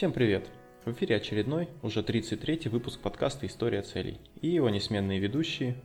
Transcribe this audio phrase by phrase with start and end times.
[0.00, 0.48] Всем привет!
[0.86, 5.76] В эфире очередной, уже 33-й выпуск подкаста «История целей» и его несменные ведущие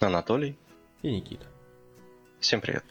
[0.00, 0.58] Анатолий
[1.02, 1.46] и Никита.
[2.40, 2.82] Всем привет!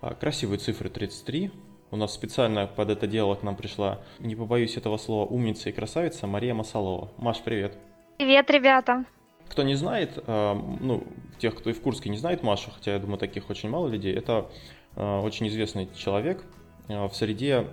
[0.00, 1.50] А, красивые цифры 33.
[1.90, 5.72] У нас специально под это дело к нам пришла, не побоюсь этого слова, умница и
[5.72, 7.10] красавица Мария Масалова.
[7.16, 7.76] Маш, привет!
[8.16, 9.04] Привет, ребята!
[9.48, 11.02] Кто не знает, а, ну,
[11.40, 14.14] тех, кто и в Курске не знает Машу, хотя я думаю, таких очень мало людей,
[14.14, 14.48] это
[14.94, 16.44] а, очень известный человек,
[16.90, 17.66] в среде,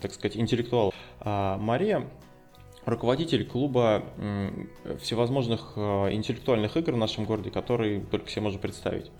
[0.00, 0.94] так сказать, интеллектуалов.
[1.20, 2.08] А Мария
[2.84, 4.02] руководитель клуба
[5.00, 9.10] всевозможных э, интеллектуальных игр в нашем городе, которые только себе можно представить.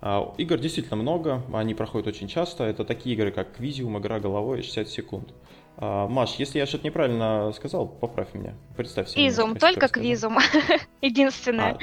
[0.00, 2.64] А, игр действительно много, они проходят очень часто.
[2.64, 5.34] Это такие игры, как Квизиум, игра головой 60 секунд.
[5.76, 8.54] А, Маш, если я что-то неправильно сказал, поправь меня.
[8.76, 9.22] Представь себе.
[9.22, 10.38] Квизум, только квизум.
[11.02, 11.72] Единственное.
[11.72, 11.78] А.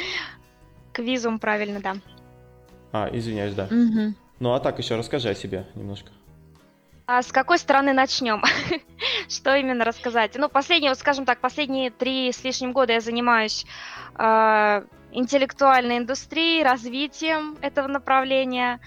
[0.94, 1.98] Квизум, правильно, да.
[2.91, 3.70] А, извиняюсь, да.
[4.39, 6.12] Ну а так еще расскажи о себе немножко.
[7.09, 8.43] А с какой стороны начнем?
[9.29, 10.35] Что именно рассказать?
[10.35, 13.66] Ну, последние, вот скажем так, последние три с лишним года я занимаюсь
[14.19, 14.81] э,
[15.14, 18.81] интеллектуальной индустрией, развитием этого направления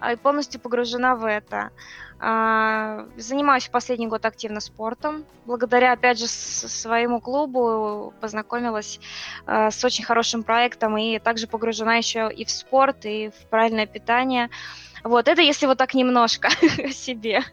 [0.00, 1.70] э, полностью погружена в это.
[2.18, 5.26] Э, занимаюсь последний год активно спортом.
[5.44, 9.00] Благодаря, опять же, своему клубу познакомилась
[9.46, 13.84] э, с очень хорошим проектом и также погружена еще и в спорт, и в правильное
[13.84, 14.48] питание.
[15.04, 17.44] Вот, это если вот так немножко о себе.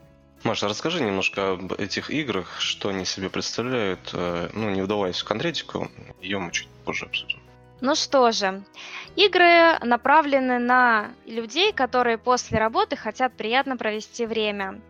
[0.44, 5.24] Маша, расскажи немножко об этих играх, что они себе представляют, э, ну, не вдаваясь в
[5.24, 5.90] конкретику,
[6.22, 7.40] ее мы чуть позже обсудим.
[7.80, 8.64] Ну что же,
[9.16, 14.82] игры направлены на людей, которые после работы хотят приятно провести время.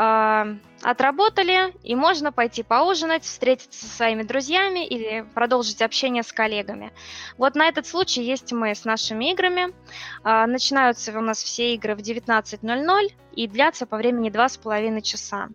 [0.00, 0.46] А,
[0.80, 6.92] отработали, и можно пойти поужинать, встретиться со своими друзьями или продолжить общение с коллегами.
[7.36, 9.74] Вот на этот случай есть мы с нашими играми.
[10.22, 15.48] А, начинаются у нас все игры в 19.00 и длятся по времени 2,5 часа.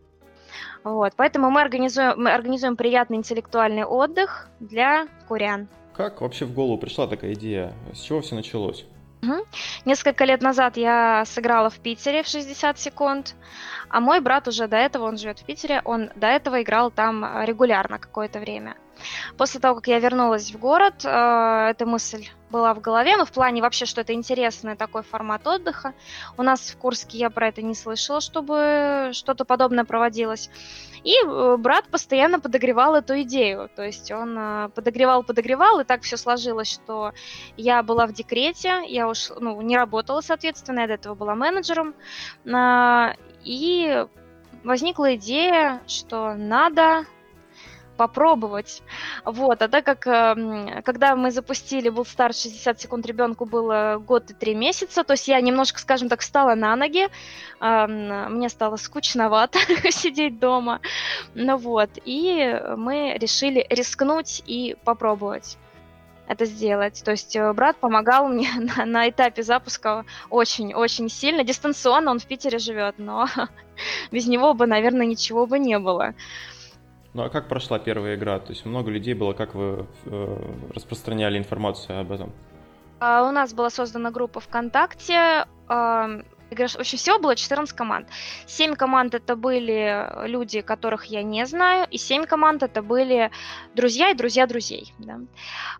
[0.83, 5.69] Вот, поэтому мы организуем, мы организуем приятный интеллектуальный отдых для курян.
[5.95, 7.73] Как вообще в голову пришла такая идея?
[7.93, 8.85] С чего все началось?
[9.23, 9.45] Угу.
[9.85, 13.35] Несколько лет назад я сыграла в Питере в 60 секунд,
[13.89, 17.25] а мой брат уже до этого, он живет в Питере, он до этого играл там
[17.43, 18.75] регулярно какое-то время.
[19.37, 23.31] После того, как я вернулась в город, э, эта мысль была в голове, но в
[23.31, 25.93] плане вообще, что это интересный такой формат отдыха.
[26.37, 30.49] У нас в Курске я про это не слышала, чтобы что-то подобное проводилось.
[31.03, 33.69] И э, брат постоянно подогревал эту идею.
[33.75, 37.13] То есть он э, подогревал, подогревал, и так все сложилось, что
[37.57, 41.95] я была в декрете, я уж ну, не работала, соответственно, я до этого была менеджером.
[43.43, 44.05] И
[44.63, 47.05] возникла идея, что надо
[47.97, 48.81] попробовать.
[49.25, 54.31] Вот, а так как, эм, когда мы запустили был старт 60 секунд ребенку было год
[54.31, 57.07] и три месяца, то есть я немножко, скажем так, встала на ноги,
[57.59, 59.59] мне стало скучновато
[59.91, 60.81] сидеть дома,
[61.33, 65.57] ну вот, и мы решили рискнуть и попробовать
[66.27, 67.01] это сделать.
[67.03, 71.43] То есть э, брат помогал мне на, на этапе запуска очень-очень сильно.
[71.43, 73.27] Дистанционно он в Питере живет, но
[74.11, 76.13] без него бы, наверное, ничего бы не было.
[77.13, 78.39] Ну а как прошла первая игра?
[78.39, 82.31] То есть много людей было, как вы э, распространяли информацию об этом?
[82.99, 85.45] Uh, у нас была создана группа ВКонтакте.
[86.53, 88.07] Uh, в общем, всего было 14 команд.
[88.47, 93.31] 7 команд это были люди, которых я не знаю, и 7 команд это были
[93.75, 95.19] друзья и друзья друзей, да,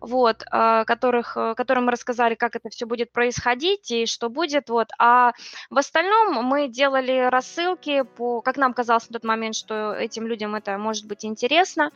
[0.00, 4.68] вот, а, которых, э, которым мы рассказали, как это все будет происходить и что будет,
[4.68, 5.32] вот, а
[5.70, 10.54] в остальном мы делали рассылки по, как нам казалось на тот момент, что этим людям
[10.54, 11.90] это может быть интересно,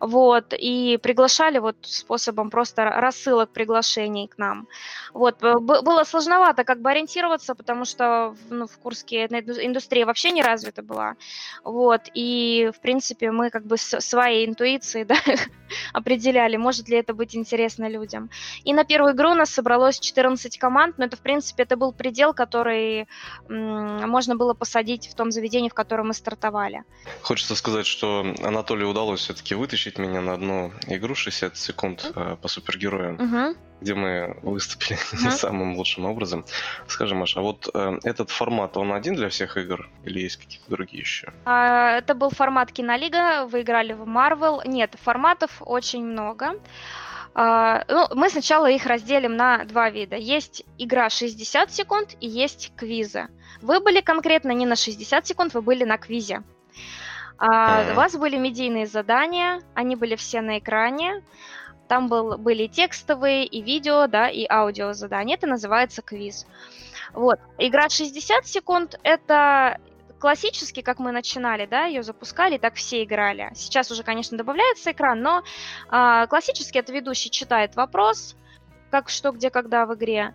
[0.00, 4.68] вот, и приглашали вот способом просто рассылок приглашений к нам,
[5.12, 8.11] вот, было сложновато как бы ориентироваться, потому что
[8.50, 11.16] ну, в Курске индустрия вообще не развита была.
[11.64, 15.16] Вот, и, в принципе, мы как бы своей интуицией да,
[15.92, 18.30] определяли, может ли это быть интересно людям.
[18.64, 21.92] И на первую игру у нас собралось 14 команд, но это, в принципе, это был
[21.92, 23.06] предел, который
[23.48, 26.84] можно было посадить в том заведении, в котором мы стартовали.
[27.22, 32.36] Хочется сказать, что Анатолию удалось все-таки вытащить меня на одну игру 60 секунд mm-hmm.
[32.36, 33.16] по супергероям.
[33.16, 36.44] Mm-hmm где мы выступили не самым лучшим образом.
[36.86, 40.70] Скажи, Маша, а вот э, этот формат, он один для всех игр или есть какие-то
[40.70, 41.32] другие еще?
[41.44, 44.60] А, это был формат Кинолига, вы играли в Marvel.
[44.66, 46.60] Нет, форматов очень много.
[47.34, 50.16] А, ну, мы сначала их разделим на два вида.
[50.16, 53.28] Есть игра 60 секунд и есть квизы.
[53.62, 56.42] Вы были конкретно не на 60 секунд, вы были на квизе.
[57.38, 61.22] А, У вас были медийные задания, они были все на экране.
[61.88, 65.36] Там был, были текстовые и видео, да, и аудио задания.
[65.36, 66.46] Это называется квиз.
[67.14, 67.38] Вот.
[67.58, 69.78] Игра 60 секунд– это
[70.22, 73.50] классически, как мы начинали, да, ее запускали, так все играли.
[73.54, 75.42] Сейчас уже, конечно, добавляется экран, но
[75.90, 78.36] э, классически это ведущий читает вопрос,
[78.92, 80.32] как что, где, когда в игре.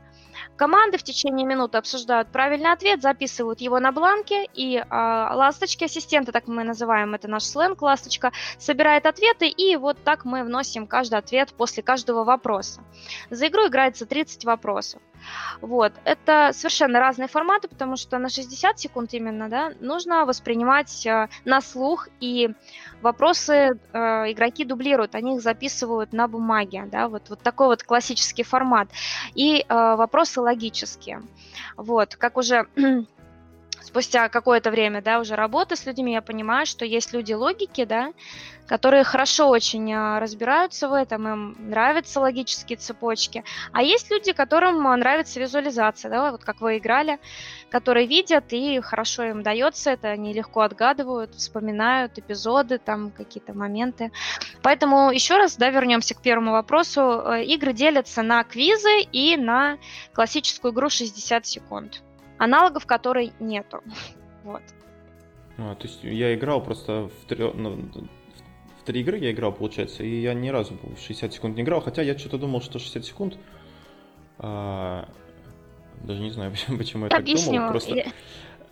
[0.58, 6.32] Команды в течение минуты обсуждают правильный ответ, записывают его на бланке, и э, ласточки, ассистенты,
[6.32, 11.20] так мы называем, это наш сленг, ласточка, собирает ответы, и вот так мы вносим каждый
[11.20, 12.82] ответ после каждого вопроса.
[13.30, 15.02] За игру играется 30 вопросов.
[15.62, 15.94] Вот.
[16.04, 21.62] Это совершенно разные форматы, потому что на 60 секунд именно, да, нужно воспринимать э, на
[21.62, 22.50] слух, и
[23.02, 23.98] вопросы э,
[24.32, 28.90] игроки дублируют, они их записывают на бумаге, да, вот, вот такой вот классический формат.
[29.34, 31.22] И э, вопросы логические.
[31.76, 32.68] Вот, как уже
[33.88, 38.12] спустя какое-то время, да, уже работы с людьми, я понимаю, что есть люди логики, да,
[38.68, 43.46] которые хорошо очень а, разбираются в этом, им нравятся логические цепочки.
[43.72, 47.18] А есть люди, которым а, нравится визуализация, да, вот как вы играли,
[47.70, 54.12] которые видят и хорошо им дается это, они легко отгадывают, вспоминают эпизоды, там какие-то моменты.
[54.62, 57.02] Поэтому еще раз, да, вернемся к первому вопросу.
[57.02, 59.78] Э, игры делятся на квизы и на
[60.14, 62.02] классическую игру 60 секунд
[62.38, 63.82] аналогов которой нету.
[64.44, 64.62] Вот.
[65.58, 67.90] А, то есть я играл просто в, три, ну,
[68.80, 71.82] в три игры я играл, получается, и я ни разу в 60 секунд не играл,
[71.82, 73.38] хотя я что-то думал, что 60 секунд...
[74.38, 75.10] А,
[76.02, 77.72] даже не знаю, почему я так думал.
[77.72, 78.06] Просто...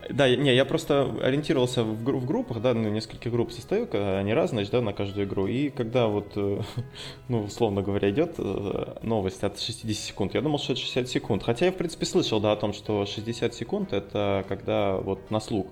[0.10, 4.66] Да, не, я просто ориентировался в, в группах, да, на несколько групп состою, они разные,
[4.66, 5.48] да, на каждую игру.
[5.48, 6.62] И когда вот, э,
[7.28, 11.44] ну, условно говоря, идет э, новость от 60 секунд, я думал, что это 60 секунд.
[11.44, 15.40] Хотя я, в принципе, слышал, да, о том, что 60 секунд это когда вот на
[15.40, 15.68] слух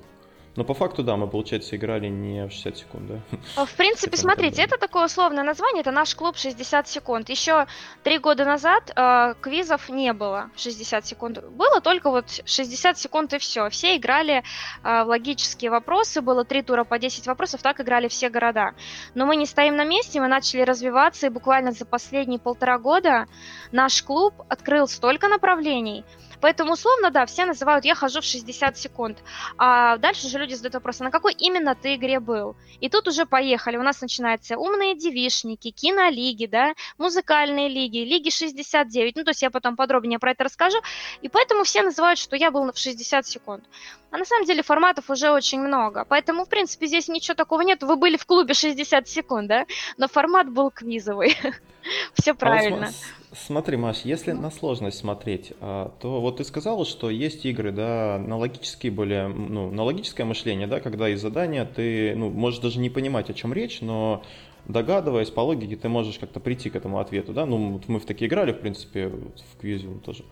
[0.56, 3.66] но по факту, да, мы, получается, играли не в 60 секунд, да?
[3.66, 7.30] В принципе, смотрите, это такое условное название, это наш клуб 60 секунд.
[7.30, 7.66] Еще
[8.04, 11.44] три года назад э, квизов не было 60 секунд.
[11.44, 13.70] Было только вот 60 секунд и все.
[13.70, 14.44] Все играли
[14.84, 18.74] э, в логические вопросы, было три тура по 10 вопросов, так играли все города.
[19.16, 23.26] Но мы не стоим на месте, мы начали развиваться, и буквально за последние полтора года
[23.72, 26.06] наш клуб открыл столько направлений,
[26.44, 29.20] Поэтому условно, да, все называют «я хожу в 60 секунд».
[29.58, 32.58] А дальше же люди задают вопрос, а на какой именно ты игре был?
[32.82, 33.78] И тут уже поехали.
[33.78, 39.16] У нас начинаются умные девишники, кинолиги, да, музыкальные лиги, лиги 69.
[39.16, 40.80] Ну, то есть я потом подробнее про это расскажу.
[41.22, 43.64] И поэтому все называют, что я был в 60 секунд.
[44.12, 46.04] А на самом деле форматов уже очень много.
[46.04, 47.84] Поэтому, в принципе, здесь ничего такого нет.
[47.84, 49.66] Вы были в клубе 60 секунд, да?
[49.96, 51.38] Но формат был квизовый.
[52.16, 52.92] Все а правильно.
[53.36, 58.20] Смотри, Маш, если на сложность смотреть, а, то вот ты сказала, что есть игры, да,
[58.20, 62.80] на логические более, ну, на логическое мышление, да, когда из задания ты, ну, можешь даже
[62.80, 64.22] не понимать, о чем речь, но
[64.66, 68.06] догадываясь по логике, ты можешь как-то прийти к этому ответу, да, ну, вот мы в
[68.06, 70.26] такие играли, в принципе, в квизиум тоже.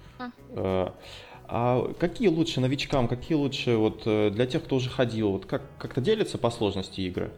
[0.55, 0.93] А.
[1.47, 5.63] а какие лучше новичкам, какие лучше вот э, для тех, кто уже ходил, вот как,
[5.79, 7.31] как-то делятся по сложности игры?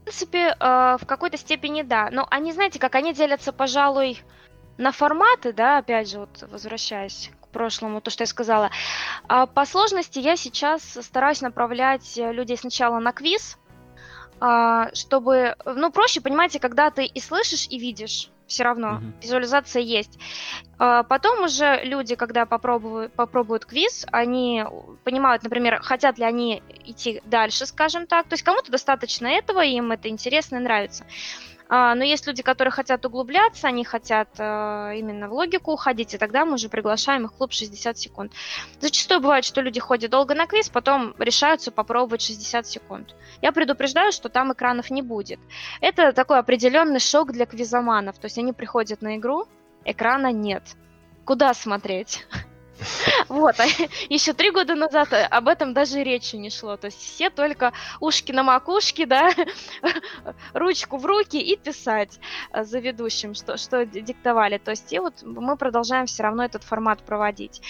[0.00, 2.08] В принципе, э, в какой-то степени да.
[2.10, 4.18] Но они, знаете, как они делятся, пожалуй,
[4.78, 8.70] на форматы, да, опять же, вот возвращаясь к прошлому, то, что я сказала,
[9.28, 13.58] а по сложности я сейчас стараюсь направлять людей сначала на квиз,
[14.40, 19.22] а, чтобы, ну, проще, понимаете, когда ты и слышишь, и видишь, все равно mm-hmm.
[19.22, 20.18] визуализация есть.
[20.78, 24.64] А потом уже люди, когда попробуют, попробуют квиз, они
[25.04, 28.26] понимают, например, хотят ли они идти дальше, скажем так.
[28.26, 31.06] То есть кому-то достаточно этого, им это интересно и нравится.
[31.74, 36.18] А, но есть люди, которые хотят углубляться, они хотят э, именно в логику уходить, и
[36.18, 38.32] тогда мы уже приглашаем их в клуб 60 секунд.
[38.78, 43.14] Зачастую бывает, что люди ходят долго на квиз, потом решаются попробовать 60 секунд.
[43.40, 45.40] Я предупреждаю, что там экранов не будет.
[45.80, 48.18] Это такой определенный шок для квизоманов.
[48.18, 49.46] То есть они приходят на игру,
[49.86, 50.62] экрана нет.
[51.24, 52.26] Куда смотреть?
[53.28, 53.64] Вот, а
[54.08, 56.76] еще три года назад об этом даже речи не шло.
[56.76, 59.30] То есть все только ушки на макушке, да,
[60.52, 62.18] ручку в руки и писать
[62.52, 64.58] э, за ведущим, что, что диктовали.
[64.58, 67.62] То есть и вот мы продолжаем все равно этот формат проводить.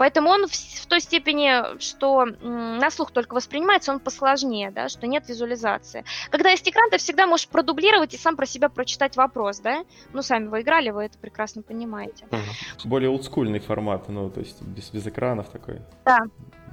[0.00, 5.06] Поэтому он в, в той степени, что на слух только воспринимается, он посложнее, да, что
[5.06, 6.06] нет визуализации.
[6.30, 9.84] Когда есть экран, ты всегда можешь продублировать и сам про себя прочитать вопрос, да?
[10.14, 12.24] Ну, сами вы играли, вы это прекрасно понимаете.
[12.30, 12.88] Угу.
[12.88, 15.82] Более олдскульный формат, ну, то есть без, без экранов такой.
[16.06, 16.20] Да,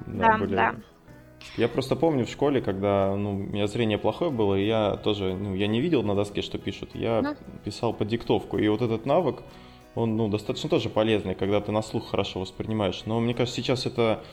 [0.06, 0.38] да, да.
[0.38, 0.56] Более...
[0.56, 0.76] да.
[1.58, 5.36] Я просто помню в школе, когда ну, у меня зрение плохое было, и я тоже,
[5.36, 7.36] ну, я не видел на доске, что пишут, я ну.
[7.66, 8.58] писал по диктовку.
[8.58, 9.42] И вот этот навык,
[9.98, 13.02] он ну, достаточно тоже полезный, когда ты на слух хорошо воспринимаешь.
[13.06, 14.24] Но мне кажется, сейчас это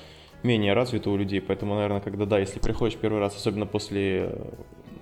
[0.42, 4.52] менее развито у людей, поэтому, наверное, когда, да, если приходишь первый раз, особенно после э,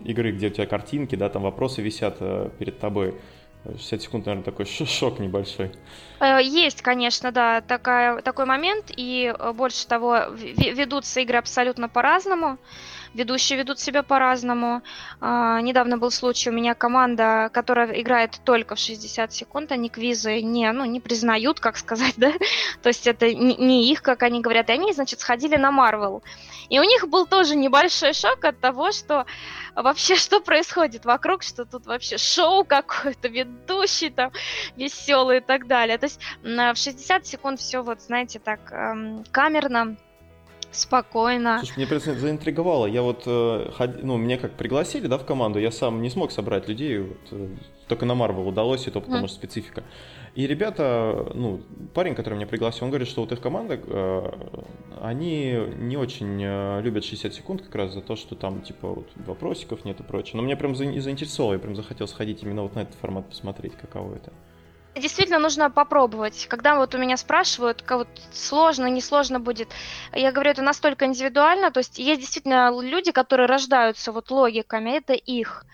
[0.05, 3.17] игры, где у тебя картинки, да, там вопросы висят э, перед тобой,
[3.65, 5.73] 60 секунд, наверное, такой шок небольшой.
[6.21, 12.59] Э, есть, конечно, да, такая, такой момент, и э, больше того, ведутся игры абсолютно по-разному
[13.15, 14.83] ведущие ведут себя по-разному.
[15.21, 20.41] А, недавно был случай, у меня команда, которая играет только в 60 секунд, они квизы
[20.41, 22.33] не, ну, не признают, как сказать, да,
[22.83, 26.23] то есть это не, их, как они говорят, и они, значит, сходили на Марвел.
[26.69, 29.27] И у них был тоже небольшой шок от того, что
[29.75, 34.33] вообще что происходит вокруг, что тут вообще шоу какое-то, ведущий там
[34.77, 35.99] веселый и так далее.
[35.99, 39.97] То есть в 60 секунд все вот, знаете, так эм, камерно,
[40.73, 41.59] Спокойно.
[41.59, 42.87] Слушай, мне просто заинтриговало.
[42.87, 43.71] Я вот, э,
[44.03, 47.49] ну, меня как пригласили, да, в команду, я сам не смог собрать людей, вот, э,
[47.89, 49.29] только на Марвел удалось, и то потому mm.
[49.29, 49.85] что специфика.
[50.35, 51.61] И ребята, ну,
[51.93, 54.33] парень, который меня пригласил, он говорит, что вот их команда, э,
[55.03, 56.41] они не очень
[56.81, 60.37] любят 60 секунд как раз за то, что там, типа, вот, вопросиков нет и прочее.
[60.37, 64.17] Но меня прям заинтересовало, я прям захотел сходить именно вот на этот формат посмотреть, каково
[64.17, 64.33] это.
[64.95, 66.47] Действительно нужно попробовать.
[66.49, 69.69] Когда вот у меня спрашивают, как вот сложно, несложно будет,
[70.13, 71.71] я говорю, это настолько индивидуально.
[71.71, 75.65] То есть есть действительно люди, которые рождаются вот логиками, это их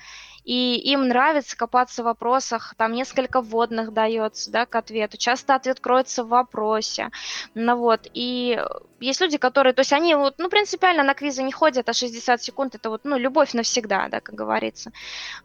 [0.49, 5.79] и им нравится копаться в вопросах, там несколько вводных дается, да, к ответу, часто ответ
[5.79, 7.11] кроется в вопросе,
[7.55, 8.59] ну вот, и
[8.99, 12.43] есть люди, которые, то есть они вот, ну, принципиально на квизы не ходят, а 60
[12.43, 14.91] секунд это вот, ну, любовь навсегда, да, как говорится.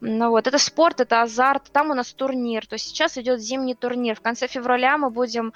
[0.02, 3.76] Ну вот, это спорт, это азарт, там у нас турнир, то есть сейчас идет зимний
[3.76, 4.16] турнир.
[4.16, 5.54] В конце февраля мы будем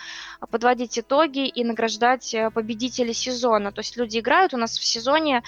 [0.52, 3.72] подводить итоги и награждать э, победителей сезона.
[3.72, 5.44] То есть люди играют у нас в сезоне,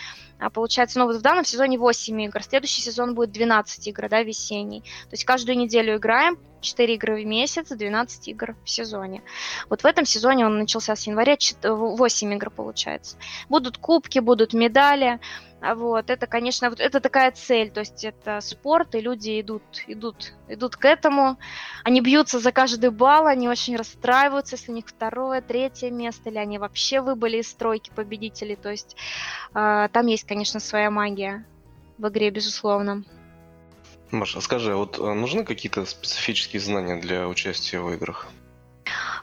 [0.49, 4.81] получается, ну, вот в данном сезоне 8 игр, следующий сезон будет 12 игр, да, весенний.
[4.81, 9.21] То есть каждую неделю играем, 4 игры в месяц, 12 игр в сезоне.
[9.69, 13.17] Вот в этом сезоне он начался с января, 8 игр получается.
[13.49, 15.19] Будут кубки, будут медали.
[15.61, 19.63] А вот, это, конечно, вот это такая цель, то есть это спорт, и люди идут,
[19.87, 21.37] идут, идут к этому.
[21.83, 26.37] Они бьются за каждый балл, они очень расстраиваются, если у них второе, третье место, или
[26.37, 28.55] они вообще выбыли из стройки победителей.
[28.55, 28.95] То есть
[29.53, 31.45] э, там есть, конечно, своя магия
[31.97, 33.03] в игре, безусловно.
[34.11, 38.27] Маша, скажи, а вот э, нужны какие-то специфические знания для участия в играх?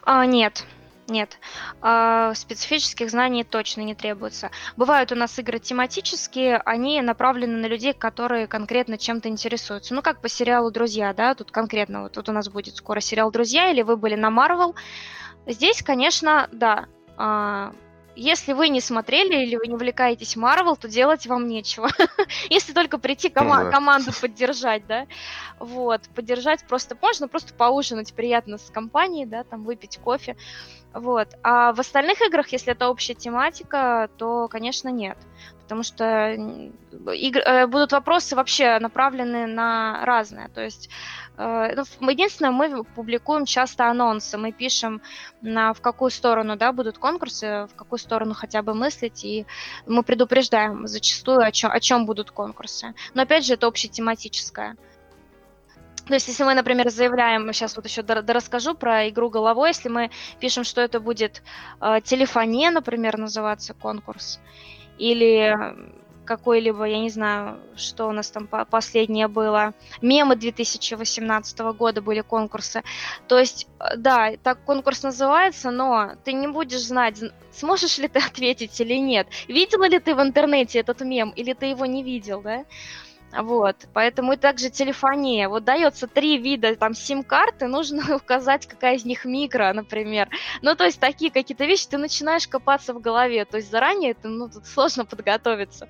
[0.03, 0.65] А, нет,
[1.09, 1.39] нет.
[1.81, 4.51] А, специфических знаний точно не требуется.
[4.77, 9.95] Бывают у нас игры тематические, они направлены на людей, которые конкретно чем-то интересуются.
[9.95, 13.31] Ну, как по сериалу «Друзья», да, тут конкретно, вот тут у нас будет скоро сериал
[13.31, 14.75] «Друзья», или вы были на Марвел.
[15.47, 16.87] Здесь, конечно, да,
[17.17, 17.73] а,
[18.17, 21.91] если вы не смотрели или вы не увлекаетесь Марвел, то делать вам нечего.
[22.51, 25.07] Если только прийти кома- команду поддержать, да.
[25.59, 30.37] Вот, поддержать просто можно, просто поужинать приятно с компанией, да, там выпить кофе.
[30.95, 31.29] Вот.
[31.43, 35.19] А в остальных играх, если это общая тематика, то, конечно, нет.
[35.63, 36.33] Потому что
[37.13, 37.41] игр...
[37.41, 40.49] Э, будут вопросы вообще направлены на разное.
[40.49, 40.89] То есть,
[41.37, 44.39] ну, единственное, мы публикуем часто анонсы.
[44.39, 45.03] Мы пишем,
[45.43, 49.25] на, в какую сторону да, будут конкурсы, в какую сторону хотя бы мыслить.
[49.25, 49.47] И
[49.87, 52.95] мы предупреждаем зачастую, о чем, о чем будут конкурсы.
[53.15, 54.77] Но опять же, это общетематическое.
[56.07, 60.11] То есть, если мы, например, заявляем, сейчас вот еще расскажу про игру головой, если мы
[60.39, 61.43] пишем, что это будет
[61.81, 64.39] э, телефония, например, называться конкурс,
[64.99, 65.53] или
[66.27, 72.83] какой-либо, я не знаю, что у нас там последнее было, мемы 2018 года были конкурсы.
[73.29, 77.19] То есть, э, да, так конкурс называется, но ты не будешь знать,
[77.53, 79.29] сможешь ли ты ответить или нет.
[79.49, 82.65] Видела ли ты в интернете этот мем, или ты его не видел, да?
[83.33, 85.49] Вот, поэтому и также телефония.
[85.49, 90.29] Вот дается три вида там сим-карты, нужно указать, какая из них микро, например.
[90.63, 93.45] Ну, то есть такие какие-то вещи, ты начинаешь копаться в голове.
[93.45, 95.89] То есть заранее это, ну, тут сложно подготовиться.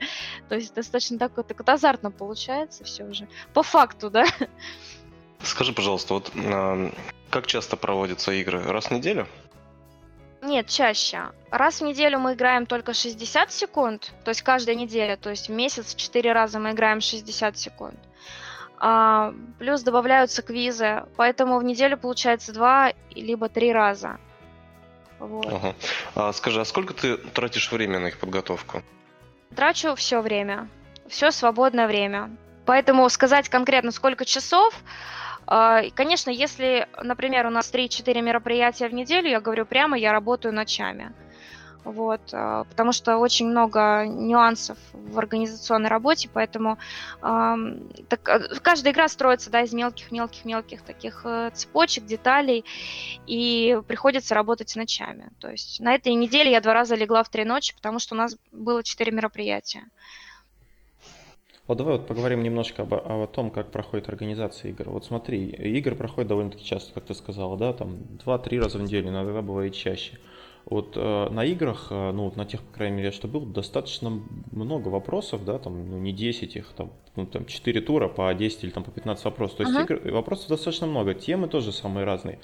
[0.49, 3.29] То есть достаточно такое, так вот азартно получается все уже.
[3.53, 4.25] По факту, да?
[5.43, 6.33] Скажи, пожалуйста, вот
[7.31, 8.63] как часто проводятся игры?
[8.63, 9.27] Раз в неделю?
[10.43, 11.33] Нет, чаще.
[11.51, 15.53] Раз в неделю мы играем только 60 секунд, то есть каждая неделя, то есть в
[15.53, 17.99] месяц 4 раза мы играем 60 секунд.
[18.79, 24.19] А, плюс добавляются квизы, поэтому в неделю получается 2 либо 3 раза.
[25.19, 25.47] Вот.
[25.47, 25.75] Ага.
[26.15, 28.83] А, скажи, а сколько ты тратишь время на их подготовку?
[29.55, 30.69] Трачу все время,
[31.09, 32.31] все свободное время.
[32.67, 34.75] Поэтому сказать конкретно сколько часов,
[35.47, 40.53] а, конечно, если, например, у нас 3-4 мероприятия в неделю, я говорю прямо, я работаю
[40.53, 41.13] ночами.
[41.85, 46.79] Вот, а, потому что очень много нюансов в организационной работе, поэтому
[47.23, 47.55] э,
[48.09, 48.23] так,
[48.61, 52.65] каждая игра строится да, из мелких-мелких-мелких таких э, цепочек, деталей,
[53.29, 55.31] и приходится работать ночами.
[55.39, 58.19] То есть на этой неделе я два раза легла в три ночи, потому что у
[58.19, 59.85] нас было четыре мероприятия.
[61.67, 64.89] Вот давай вот поговорим немножко об, о том, как проходит организация игр.
[64.89, 69.09] Вот смотри, игры проходят довольно-таки часто, как ты сказала, да, там 2-3 раза в неделю,
[69.09, 70.19] иногда бывает чаще.
[70.65, 74.21] Вот э, на играх, э, ну вот на тех, по крайней мере, что был, достаточно
[74.51, 78.65] много вопросов, да, там, ну не 10 их, там, ну там 4 тура по 10
[78.65, 79.59] или там по 15 вопросов.
[79.59, 79.85] То есть uh-huh.
[79.85, 82.41] игр, вопросов достаточно много, темы тоже самые разные.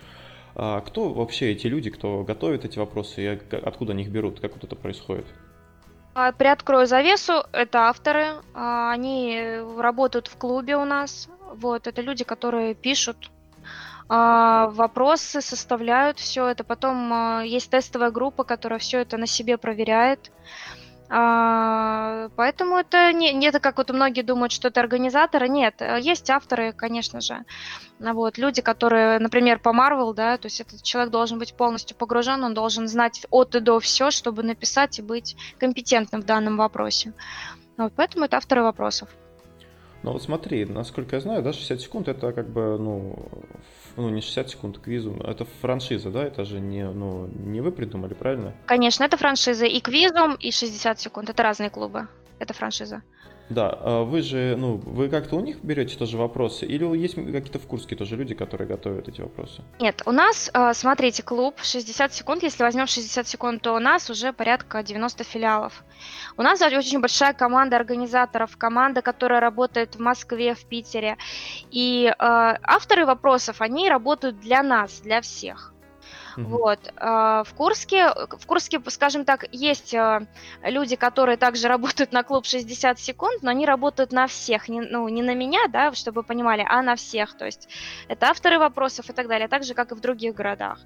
[0.54, 4.54] А кто вообще эти люди, кто готовит эти вопросы и откуда они их берут, как
[4.54, 5.26] вот это происходит?
[6.14, 9.40] А, приоткрою завесу, это авторы, а, они
[9.78, 13.30] работают в клубе у нас, вот, это люди, которые пишут
[14.08, 20.30] а, вопросы, составляют все это, потом есть тестовая группа, которая все это на себе проверяет,
[21.14, 25.48] поэтому это не, не это как вот многие думают, что это организаторы.
[25.48, 27.44] Нет, есть авторы, конечно же.
[27.98, 32.42] Вот, люди, которые, например, по Marvel, да, то есть этот человек должен быть полностью погружен,
[32.44, 37.12] он должен знать от и до все, чтобы написать и быть компетентным в данном вопросе.
[37.76, 39.08] Вот, поэтому это авторы вопросов.
[40.02, 43.28] Ну вот смотри, насколько я знаю, да, 60 секунд это как бы, ну,
[43.96, 48.14] ну не 60 секунд квизу, это франшиза, да, это же не, ну, не вы придумали,
[48.14, 48.52] правильно?
[48.66, 52.08] Конечно, это франшиза и квизум, и 60 секунд, это разные клубы,
[52.38, 53.02] это франшиза.
[53.48, 57.58] Да, а вы же, ну, вы как-то у них берете тоже вопросы, или есть какие-то
[57.58, 59.62] в Курске тоже люди, которые готовят эти вопросы?
[59.80, 64.08] Нет, у нас, а, смотрите, клуб 60 секунд, если возьмем 60 секунд, то у нас
[64.10, 65.84] уже порядка 90 филиалов.
[66.36, 71.16] У нас очень большая команда организаторов, команда, которая работает в Москве, в Питере.
[71.70, 75.71] И э, авторы вопросов, они работают для нас, для всех.
[76.36, 76.44] Mm-hmm.
[76.44, 76.78] Вот.
[76.96, 80.26] А, в Курске, в Курске, скажем так, есть а,
[80.62, 85.08] люди, которые также работают на клуб 60 секунд, но они работают на всех, не, ну,
[85.08, 87.36] не на меня, да, чтобы вы понимали, а на всех.
[87.36, 87.68] То есть
[88.08, 90.78] это авторы вопросов и так далее, так же, как и в других городах.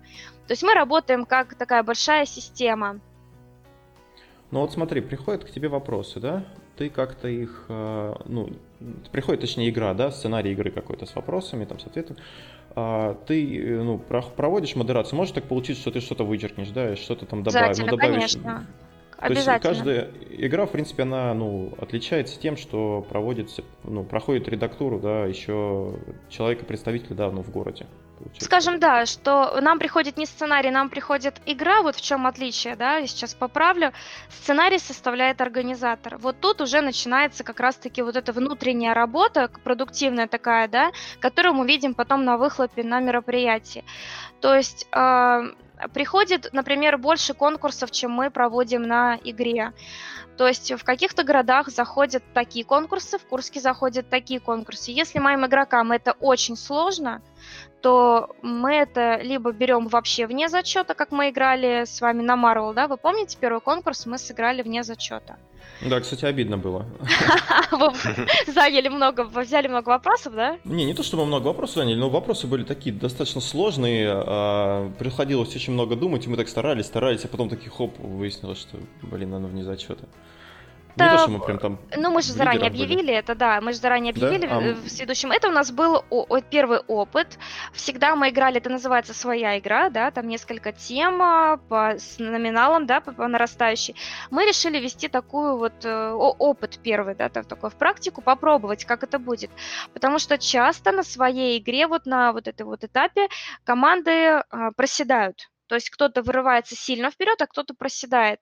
[0.46, 3.00] То есть мы работаем как такая большая система.
[4.50, 6.44] Ну вот смотри, приходят к тебе вопросы, да?
[6.76, 8.50] Ты как-то их, а, ну,
[9.10, 12.20] приходит, точнее, игра, да, сценарий игры какой-то с вопросами, там, соответственно.
[12.20, 12.55] А,
[13.26, 17.42] ты э, ну, проводишь модерацию, может так получиться, что ты что-то вычеркнешь, да, что-то там
[17.42, 17.78] добавишь.
[17.78, 18.32] Ну, добавишь...
[18.32, 18.66] конечно.
[19.18, 25.00] То есть каждая игра, в принципе, она ну, отличается тем, что проводится, ну, проходит редактуру,
[25.00, 25.94] да, еще
[26.28, 27.86] человека-представителя, да, ну, в городе.
[28.26, 28.44] Получается.
[28.44, 32.96] Скажем, да, что нам приходит не сценарий, нам приходит игра, вот в чем отличие, да,
[32.96, 33.92] я сейчас поправлю.
[34.28, 36.18] Сценарий составляет организатор.
[36.18, 41.66] Вот тут уже начинается как раз-таки вот эта внутренняя работа, продуктивная такая, да, которую мы
[41.66, 43.84] видим потом на выхлопе на мероприятии.
[44.40, 45.42] То есть э,
[45.92, 49.72] приходит, например, больше конкурсов, чем мы проводим на игре.
[50.36, 54.90] То есть в каких-то городах заходят такие конкурсы, в Курске заходят такие конкурсы.
[54.90, 57.22] Если моим игрокам это очень сложно,
[57.80, 62.74] то мы это либо берем вообще вне зачета, как мы играли с вами на Marvel,
[62.74, 62.86] да?
[62.86, 65.38] Вы помните первый конкурс мы сыграли вне зачета?
[65.82, 66.86] Да, кстати, обидно было.
[68.46, 70.58] Заняли много, взяли много вопросов, да?
[70.64, 74.08] Не, не то, что мы много вопросов заняли, но вопросы были такие достаточно сложные.
[74.10, 78.58] А, приходилось очень много думать, и мы так старались, старались, а потом такие хоп, выяснилось,
[78.58, 80.04] что, блин, оно вне зачета.
[80.96, 83.14] Не то, что мы прям там Ну, мы же заранее объявили были.
[83.14, 84.56] это, да, мы же заранее объявили да?
[84.56, 84.74] а...
[84.74, 85.30] в следующем.
[85.30, 87.38] Это у нас был о, первый опыт.
[87.72, 92.86] Всегда мы играли, это называется своя игра, да, там несколько тем а, по, с номиналом,
[92.86, 93.94] да, по, по нарастающей.
[94.30, 99.02] Мы решили вести такую вот э, опыт первый, да, так, такой в практику, попробовать, как
[99.02, 99.50] это будет.
[99.92, 103.28] Потому что часто на своей игре, вот на вот этой вот этапе,
[103.64, 104.42] команды э,
[104.76, 105.50] проседают.
[105.66, 108.40] То есть кто-то вырывается сильно вперед, а кто-то проседает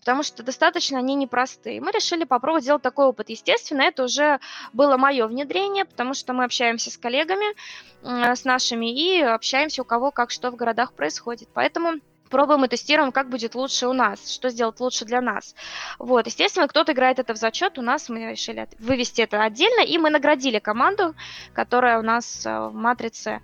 [0.00, 1.80] потому что достаточно они непростые.
[1.80, 3.28] Мы решили попробовать сделать такой опыт.
[3.30, 4.40] Естественно, это уже
[4.72, 7.54] было мое внедрение, потому что мы общаемся с коллегами,
[8.02, 11.48] с нашими, и общаемся у кого как что в городах происходит.
[11.52, 15.54] Поэтому пробуем и тестируем, как будет лучше у нас, что сделать лучше для нас.
[15.98, 19.98] Вот, естественно, кто-то играет это в зачет, у нас мы решили вывести это отдельно, и
[19.98, 21.14] мы наградили команду,
[21.52, 23.40] которая у нас э, в матрице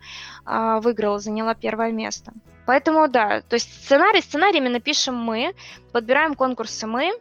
[0.47, 2.33] э, выиграла, заняла первое место.
[2.67, 5.55] Поэтому, да, то есть сценарий, сценарий именно пишем мы,
[5.93, 7.13] подбираем конкурсы мы,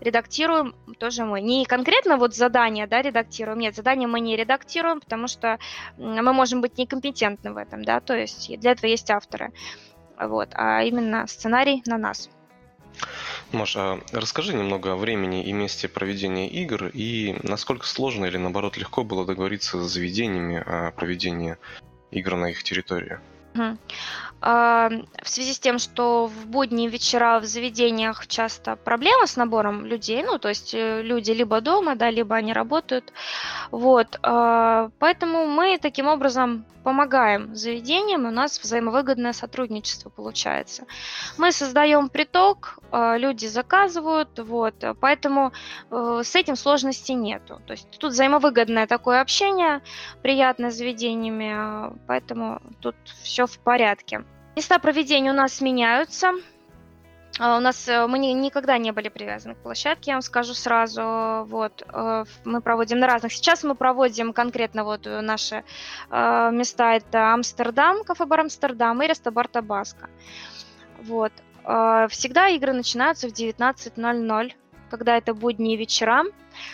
[0.00, 1.40] редактируем тоже мы.
[1.40, 5.58] Не конкретно вот задание, да, редактируем, нет, задание мы не редактируем, потому что
[5.98, 9.52] мы можем быть некомпетентны в этом, да, то есть для этого есть авторы,
[10.20, 12.28] вот, а именно сценарий на нас.
[13.52, 19.04] Маша, расскажи немного о времени и месте проведения игр и насколько сложно или наоборот легко
[19.04, 21.56] было договориться с заведениями о проведении
[22.10, 23.18] игр на их территории.
[24.40, 24.90] А,
[25.22, 30.22] в связи с тем, что в будние вечера в заведениях часто проблема с набором людей,
[30.22, 33.12] ну, то есть э, люди либо дома, да, либо они работают,
[33.70, 40.84] вот, а, поэтому мы таким образом помогаем заведениям, у нас взаимовыгодное сотрудничество получается.
[41.36, 45.52] Мы создаем приток, а, люди заказывают, вот, поэтому
[45.90, 47.60] э, с этим сложностей нету.
[47.66, 49.80] То есть тут взаимовыгодное такое общение,
[50.22, 54.24] приятное с заведениями, поэтому тут все в порядке.
[54.56, 56.32] Места проведения у нас меняются.
[57.38, 61.44] А, у нас э, мы никогда не были привязаны к площадке, я вам скажу сразу.
[61.48, 63.32] Вот э, мы проводим на разных.
[63.32, 65.62] Сейчас мы проводим конкретно вот наши
[66.10, 66.94] э, места.
[66.94, 70.08] Это Амстердам, кафе-бар Амстердам и рестобар Табаско.
[71.02, 71.32] Вот.
[72.10, 74.52] Всегда игры начинаются в 19.00,
[74.88, 76.22] когда это будние вечера,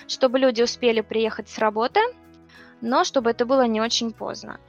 [0.07, 2.01] чтобы люди успели приехать с работы,
[2.83, 4.61] но чтобы это было не очень поздно.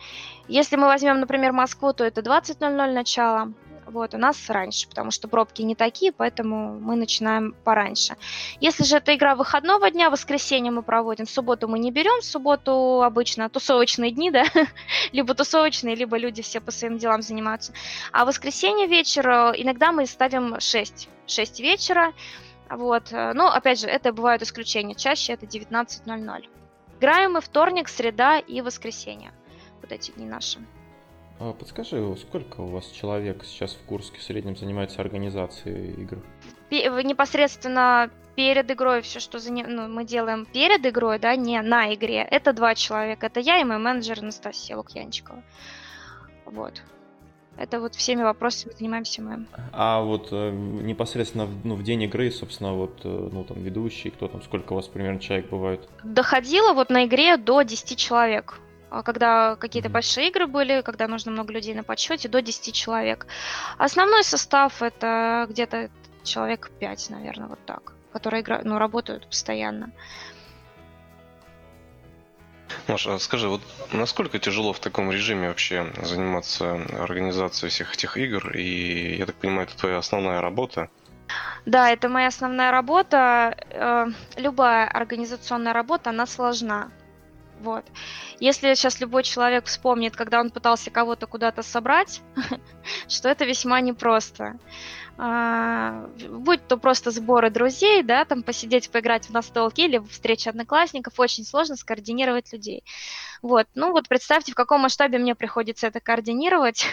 [0.48, 3.54] Если мы возьмем, например, Москву, то это 20.00 начало,
[3.86, 8.16] вот, у нас раньше, потому что пробки не такие, поэтому мы начинаем пораньше.
[8.60, 13.50] Если же это игра выходного дня, воскресенье мы проводим, субботу мы не берем, субботу обычно
[13.50, 14.46] тусовочные дни, да,
[15.12, 17.74] либо тусовочные, либо люди все по своим делам занимаются.
[18.12, 22.14] А воскресенье вечер э, иногда мы ставим 6, 6 вечера,
[22.70, 26.46] вот, э, но опять же, это бывают исключения, чаще это 19.00.
[27.04, 29.34] Играем мы вторник, среда и воскресенье.
[29.82, 30.60] Вот эти дни наши.
[31.38, 36.20] А подскажи, сколько у вас человек сейчас в Курске в среднем занимается организацией игр?
[36.72, 39.52] Непосредственно перед игрой все, что за...
[39.52, 43.26] ну, мы делаем перед игрой, да, не на игре, это два человека.
[43.26, 45.44] Это я и мой менеджер Анастасия Лукьянчикова.
[46.46, 46.82] Вот.
[47.58, 49.46] Это вот всеми вопросами занимаемся мы.
[49.72, 54.28] А вот э, непосредственно ну, в день игры, собственно, вот, э, ну, там, ведущий, кто
[54.28, 55.88] там, сколько у вас примерно человек бывает?
[56.04, 58.60] Доходило вот на игре до 10 человек.
[58.90, 59.92] А когда какие-то mm-hmm.
[59.92, 63.28] большие игры были, когда нужно много людей на подсчете, до 10 человек.
[63.78, 65.90] Основной состав это где-то
[66.24, 69.92] человек 5, наверное, вот так, которые играют, ну, работают постоянно.
[72.88, 78.52] Маша, скажи, вот насколько тяжело в таком режиме вообще заниматься организацией всех этих игр?
[78.56, 80.90] И я так понимаю, это твоя основная работа?
[81.66, 83.56] Да, это моя основная работа.
[83.70, 86.92] Э, любая организационная работа, она сложна.
[87.64, 87.86] Вот.
[88.42, 92.22] Если сейчас любой человек вспомнит, когда он пытался кого-то куда-то собрать,
[93.08, 94.60] что это весьма непросто.
[95.18, 101.18] А, будь то просто сборы друзей, да, там посидеть, поиграть в настолки или встреча одноклассников,
[101.18, 102.84] очень сложно скоординировать людей.
[103.42, 106.86] Вот, ну вот представьте, в каком масштабе мне приходится это координировать.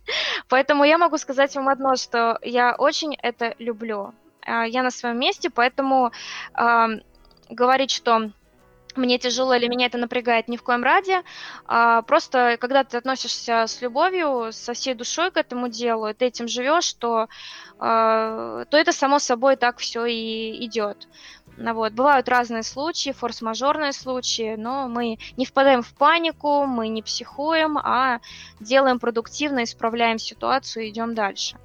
[0.50, 4.12] Поэтому я могу сказать вам одно, что я очень это люблю.
[4.42, 6.12] А, я на своем месте, поэтому
[6.54, 6.86] э,
[7.48, 8.30] говорить, что
[8.98, 11.22] мне тяжело или меня это напрягает ни в коем разе.
[11.66, 16.48] А, просто когда ты относишься с любовью, со всей душой к этому делу, ты этим
[16.48, 17.28] живешь, то,
[17.78, 21.08] а, то это само собой так все и идет.
[21.56, 21.92] Ну, вот.
[21.92, 28.20] Бывают разные случаи, форс-мажорные случаи, но мы не впадаем в панику, мы не психуем, а
[28.60, 31.56] делаем продуктивно, исправляем ситуацию и идем дальше.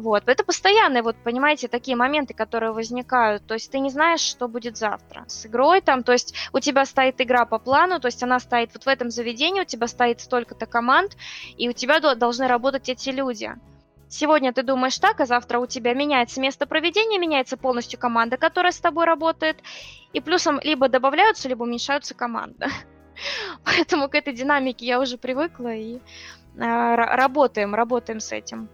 [0.00, 0.28] Вот.
[0.28, 3.44] Это постоянные, вот, понимаете, такие моменты, которые возникают.
[3.46, 6.04] То есть ты не знаешь, что будет завтра с игрой там.
[6.04, 9.10] То есть у тебя стоит игра по плану, то есть она стоит вот в этом
[9.10, 11.16] заведении, у тебя стоит столько-то команд,
[11.56, 13.52] и у тебя должны работать эти люди.
[14.08, 18.70] Сегодня ты думаешь так, а завтра у тебя меняется место проведения, меняется полностью команда, которая
[18.70, 19.58] с тобой работает,
[20.12, 22.68] и плюсом либо добавляются, либо уменьшаются команды.
[23.64, 26.00] Поэтому к этой динамике я уже привыкла и э,
[26.94, 28.68] работаем, работаем с этим.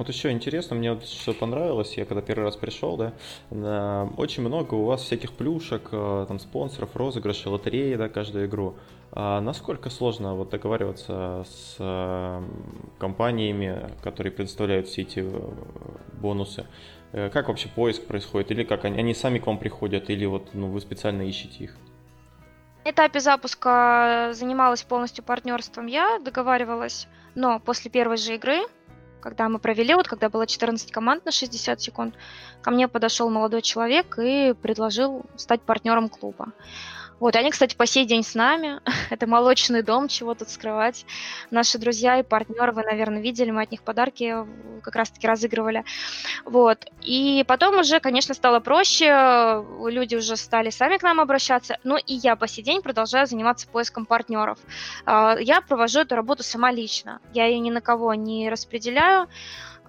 [0.00, 4.72] Вот еще интересно, мне вот что понравилось, я когда первый раз пришел, да, очень много
[4.72, 8.76] у вас всяких плюшек, э, там, спонсоров, розыгрышей, лотереи, да, каждую игру.
[9.12, 12.42] А насколько сложно вот договариваться с э,
[12.98, 15.50] компаниями, которые предоставляют все эти э,
[16.14, 16.64] бонусы?
[17.12, 18.52] Как вообще поиск происходит?
[18.52, 21.76] Или как они, они сами к вам приходят, или вот ну, вы специально ищете их?
[22.86, 28.60] На этапе запуска занималась полностью партнерством я, договаривалась, но после первой же игры
[29.20, 32.14] когда мы провели, вот когда было 14 команд на 60 секунд,
[32.62, 36.52] ко мне подошел молодой человек и предложил стать партнером клуба.
[37.20, 38.80] Вот, они, кстати, по сей день с нами.
[39.10, 41.04] Это молочный дом, чего тут скрывать.
[41.50, 44.34] Наши друзья и партнеры, вы, наверное, видели, мы от них подарки
[44.82, 45.84] как раз-таки разыгрывали.
[46.46, 46.86] Вот.
[47.02, 51.76] И потом уже, конечно, стало проще, люди уже стали сами к нам обращаться.
[51.84, 54.58] Ну и я по сей день продолжаю заниматься поиском партнеров.
[55.04, 57.20] А, я провожу эту работу сама лично.
[57.34, 59.28] Я ее ни на кого не распределяю.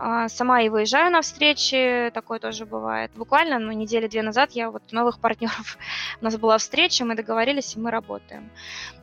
[0.04, 3.12] А, сама и выезжаю на встречи, такое тоже бывает.
[3.16, 5.78] Буквально, ну, недели две назад я вот новых партнеров,
[6.22, 8.50] у нас была встреча, мы договорились, и мы работаем.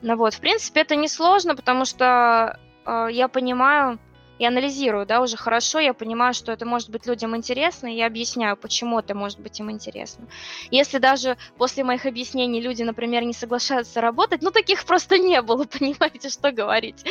[0.03, 4.01] Ну вот, в принципе, это несложно, потому что э, я понимаю,
[4.38, 8.07] и анализирую, да, уже хорошо, я понимаю, что это может быть людям интересно, и я
[8.07, 10.27] объясняю, почему это может быть им интересно.
[10.70, 15.64] Если даже после моих объяснений люди, например, не соглашаются работать, ну, таких просто не было,
[15.79, 17.05] понимаете, что говорить.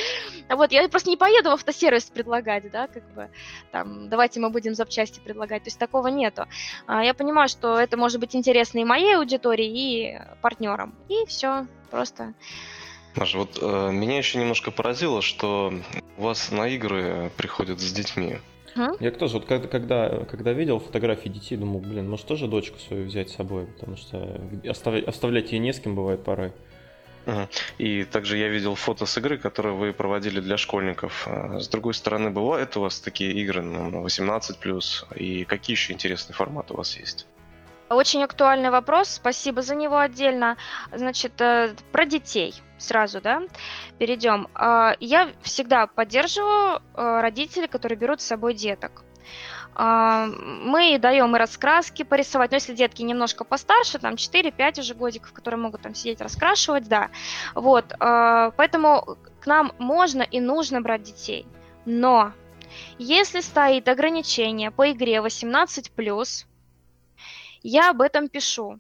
[0.49, 3.29] Вот, я просто не поеду в автосервис предлагать, да, как бы,
[3.71, 6.45] там, давайте мы будем запчасти предлагать, то есть такого нету.
[6.85, 11.67] А, я понимаю, что это может быть интересно и моей аудитории, и партнерам, и все,
[11.89, 12.33] просто
[13.17, 15.73] Маша, вот э, меня еще немножко поразило, что
[16.17, 18.37] у вас на игры приходят с детьми.
[18.99, 23.05] Я тоже, вот когда, когда, когда видел фотографии детей, думал, блин, может тоже дочку свою
[23.07, 26.53] взять с собой, потому что оставлять, оставлять ее не с кем бывает порой.
[27.77, 31.27] И также я видел фото с игры, которые вы проводили для школьников.
[31.27, 36.35] А с другой стороны, бывают у вас такие игры на 18+, и какие еще интересные
[36.35, 37.25] форматы у вас есть?
[37.89, 40.57] Очень актуальный вопрос, спасибо за него отдельно.
[40.93, 43.43] Значит, э, про детей сразу, да,
[43.97, 44.47] перейдем.
[44.53, 49.03] А, я всегда поддерживаю э, родителей, которые берут с собой деток.
[49.79, 55.33] А, мы даем и раскраски порисовать, но если детки немножко постарше, там 4-5 уже годиков,
[55.33, 57.09] которые могут там сидеть раскрашивать, да.
[57.53, 61.45] Вот, а, поэтому к нам можно и нужно брать детей.
[61.85, 62.33] Но
[62.97, 66.45] если стоит ограничение по игре 18+,
[67.61, 68.79] я об этом пишу.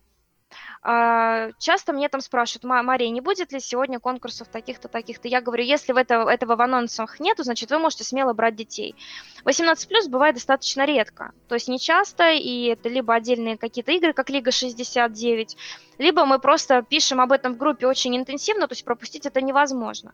[0.89, 5.27] А, часто мне там спрашивают, Мария, не будет ли сегодня конкурсов таких-то, таких-то?
[5.27, 8.95] Я говорю, если в это, этого в анонсах нету, значит, вы можете смело брать детей.
[9.43, 14.13] 18 плюс бывает достаточно редко, то есть не часто, и это либо отдельные какие-то игры,
[14.13, 15.57] как Лига 69,
[15.97, 20.13] либо мы просто пишем об этом в группе очень интенсивно, то есть пропустить это невозможно.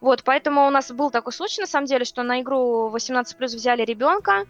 [0.00, 3.54] Вот, поэтому у нас был такой случай, на самом деле, что на игру 18 плюс
[3.54, 4.46] взяли ребенка,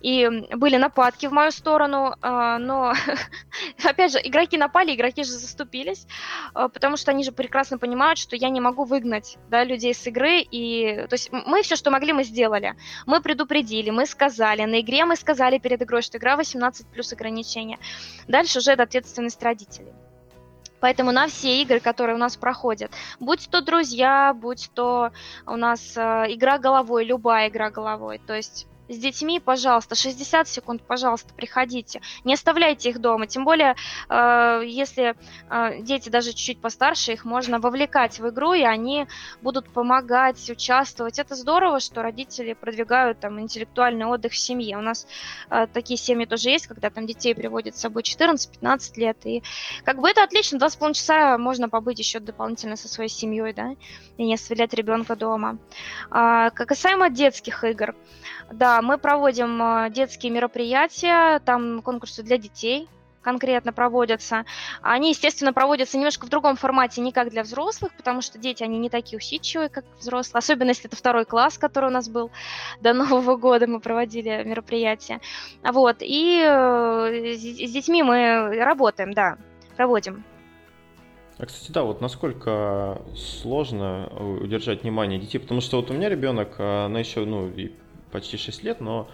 [0.00, 2.94] и были нападки в мою сторону, а, но,
[3.84, 6.06] опять же, игроки напали, игроки же заступились,
[6.54, 10.06] а, потому что они же прекрасно понимают, что я не могу выгнать да, людей с
[10.06, 12.74] игры, и, то есть мы все, что могли, мы сделали.
[13.06, 17.78] Мы предупредили, мы сказали, на игре мы сказали перед игрой, что игра 18 плюс ограничения.
[18.26, 19.92] Дальше уже это ответственность родителей.
[20.80, 25.12] Поэтому на все игры, которые у нас проходят, будь то друзья, будь то
[25.46, 30.82] у нас э, игра головой, любая игра головой, то есть с детьми, пожалуйста, 60 секунд,
[30.82, 32.00] пожалуйста, приходите.
[32.24, 33.26] Не оставляйте их дома.
[33.26, 33.76] Тем более,
[34.08, 35.14] э, если
[35.48, 39.06] э, дети даже чуть-чуть постарше, их можно вовлекать в игру, и они
[39.42, 41.18] будут помогать, участвовать.
[41.18, 44.76] Это здорово, что родители продвигают там интеллектуальный отдых в семье.
[44.76, 45.06] У нас
[45.50, 49.16] э, такие семьи тоже есть, когда там детей приводят с собой 14-15 лет.
[49.24, 49.42] И
[49.84, 53.76] как бы это отлично, 2,5 часа можно побыть еще дополнительно со своей семьей, да,
[54.16, 55.58] и не оставлять ребенка дома.
[56.10, 57.94] А, касаемо детских игр,
[58.52, 62.88] да, мы проводим э, детские мероприятия, там конкурсы для детей
[63.22, 64.44] конкретно проводятся.
[64.80, 68.78] Они, естественно, проводятся немножко в другом формате, не как для взрослых, потому что дети, они
[68.78, 72.30] не такие усидчивые, как взрослые, особенно если это второй класс, который у нас был
[72.80, 75.20] до Нового года, мы проводили мероприятие.
[75.62, 79.36] Вот, и э, с детьми мы работаем, да,
[79.76, 80.24] проводим.
[81.38, 84.08] А, кстати, да, вот насколько сложно
[84.42, 87.50] удержать внимание детей, потому что вот у меня ребенок, она еще, ну,
[88.10, 89.08] почти 6 лет, но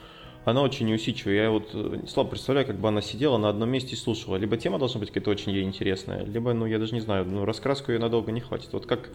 [0.47, 1.35] она очень неусидчивая.
[1.35, 4.37] Я вот э, слабо представляю, как бы она сидела на одном месте и слушала.
[4.37, 7.45] Либо тема должна быть какая-то очень ей интересная, либо, ну, я даже не знаю, ну,
[7.45, 8.73] раскраску ее надолго не хватит.
[8.73, 9.11] Вот как,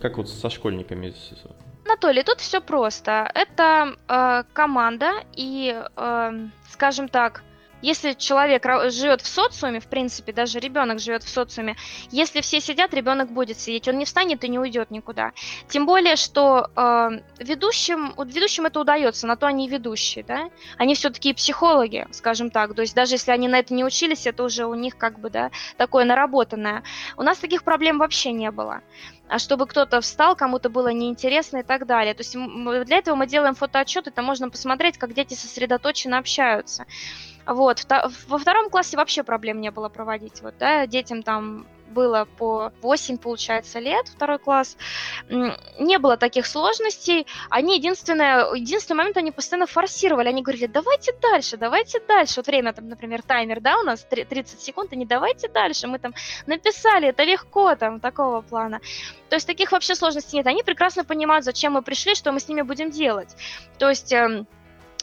[0.00, 1.12] как вот со школьниками?
[1.84, 3.28] Анатолий, тут все просто.
[3.34, 6.30] Это э, команда и, э,
[6.70, 7.42] скажем так,
[7.82, 11.76] если человек живет в социуме, в принципе, даже ребенок живет в социуме,
[12.10, 15.32] если все сидят, ребенок будет сидеть, он не встанет и не уйдет никуда.
[15.68, 20.50] Тем более, что э, ведущим, ведущим это удается, на то они и ведущие, да?
[20.78, 22.74] Они все-таки психологи, скажем так.
[22.74, 25.30] То есть даже если они на это не учились, это уже у них как бы,
[25.30, 26.82] да, такое наработанное.
[27.16, 28.82] У нас таких проблем вообще не было
[29.28, 32.14] а чтобы кто-то встал, кому-то было неинтересно и так далее.
[32.14, 32.34] То есть
[32.86, 36.86] для этого мы делаем фотоотчет, это можно посмотреть, как дети сосредоточенно общаются.
[37.46, 37.86] Вот.
[38.28, 40.42] Во втором классе вообще проблем не было проводить.
[40.42, 44.76] Вот, да, детям там было по 8, получается, лет, второй класс,
[45.30, 47.26] не было таких сложностей.
[47.48, 52.34] Они единственное, единственный момент, они постоянно форсировали, они говорили, давайте дальше, давайте дальше.
[52.38, 55.86] Вот время там, например, таймер, да, у нас 30 секунд, они давайте дальше.
[55.86, 56.12] Мы там
[56.46, 58.80] написали, это легко, там, такого плана.
[59.30, 60.46] То есть таких вообще сложностей нет.
[60.46, 63.36] Они прекрасно понимают, зачем мы пришли, что мы с ними будем делать.
[63.78, 64.12] То есть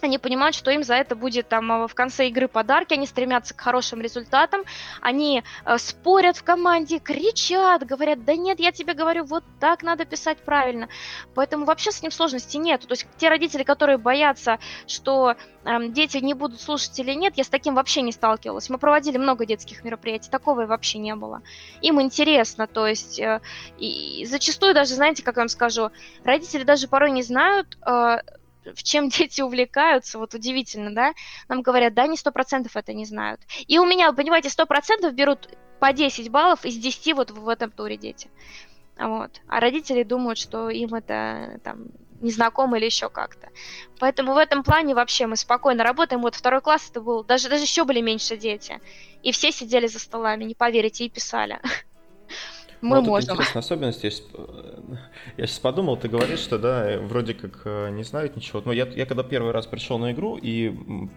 [0.04, 3.08] эм, они понимают, что им за это будет там а, в конце игры подарки, они
[3.08, 4.64] стремятся к хорошим результатам,
[5.02, 10.06] они э, спорят в команде, кричат, говорят, да нет, я тебе говорю, вот так надо
[10.06, 10.90] писать правильно.
[11.36, 12.82] Поэтому вообще с ним сложности нет.
[12.82, 17.44] То есть те родители, которые боятся, что э, дети не будут слушать или нет, я
[17.44, 18.70] с таким вообще не сталкивалась.
[18.70, 21.42] Мы проводили много детских мероприятий, такого и вообще не было.
[21.82, 23.42] Им интересно, то есть э,
[23.80, 25.92] и зачастую даже, знаете, как я вам скажу,
[26.24, 28.18] родители даже порой не знают, э,
[28.76, 31.14] в чем дети увлекаются, вот удивительно, да,
[31.48, 33.42] нам говорят, да, они сто процентов это не знают.
[33.68, 35.50] И у меня, понимаете, сто процентов берут
[35.80, 38.30] по 10 баллов из 10 вот в этом туре дети.
[38.98, 39.42] Вот.
[39.48, 41.88] А родители думают, что им это там
[42.22, 43.50] незнакомо или еще как-то.
[44.00, 46.22] Поэтому в этом плане вообще мы спокойно работаем.
[46.22, 48.80] Вот второй класс это был, даже, даже еще были меньше дети.
[49.22, 51.60] И все сидели за столами, не поверите, и писали.
[52.84, 53.32] мы вот можем.
[53.32, 54.04] интересная особенность.
[54.04, 54.28] Я сейчас,
[55.38, 58.62] я сейчас подумал, ты говоришь, что да, вроде как э, не знают ничего.
[58.66, 60.70] Но я, я когда первый раз пришел на игру и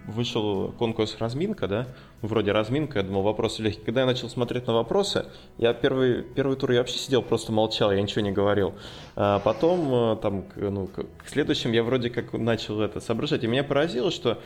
[0.07, 1.89] вышел конкурс разминка, да,
[2.23, 3.85] вроде разминка, я думал, вопросы легкие.
[3.85, 5.27] Когда я начал смотреть на вопросы,
[5.59, 8.75] я первый, первый тур я вообще сидел, просто молчал, я ничего не говорил.
[9.17, 13.43] А потом, э, там, ну, к следующим я вроде как начал это соображать.
[13.43, 14.39] И меня поразило, что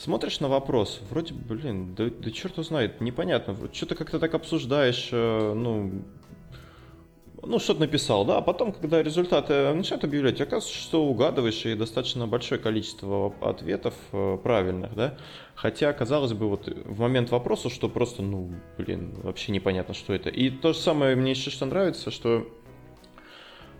[0.00, 5.52] смотришь на вопрос, вроде, блин, да, да черт знает, непонятно, что-то как-то так обсуждаешь, э,
[5.54, 6.02] ну,
[7.42, 12.26] ну, что-то написал, да, а потом, когда результаты начинают объявлять, оказывается, что угадываешь и достаточно
[12.26, 15.16] большое количество ответов э, правильных, да,
[15.54, 20.28] хотя, казалось бы, вот в момент вопроса, что просто, ну, блин, вообще непонятно, что это.
[20.28, 22.46] И то же самое мне еще что нравится, что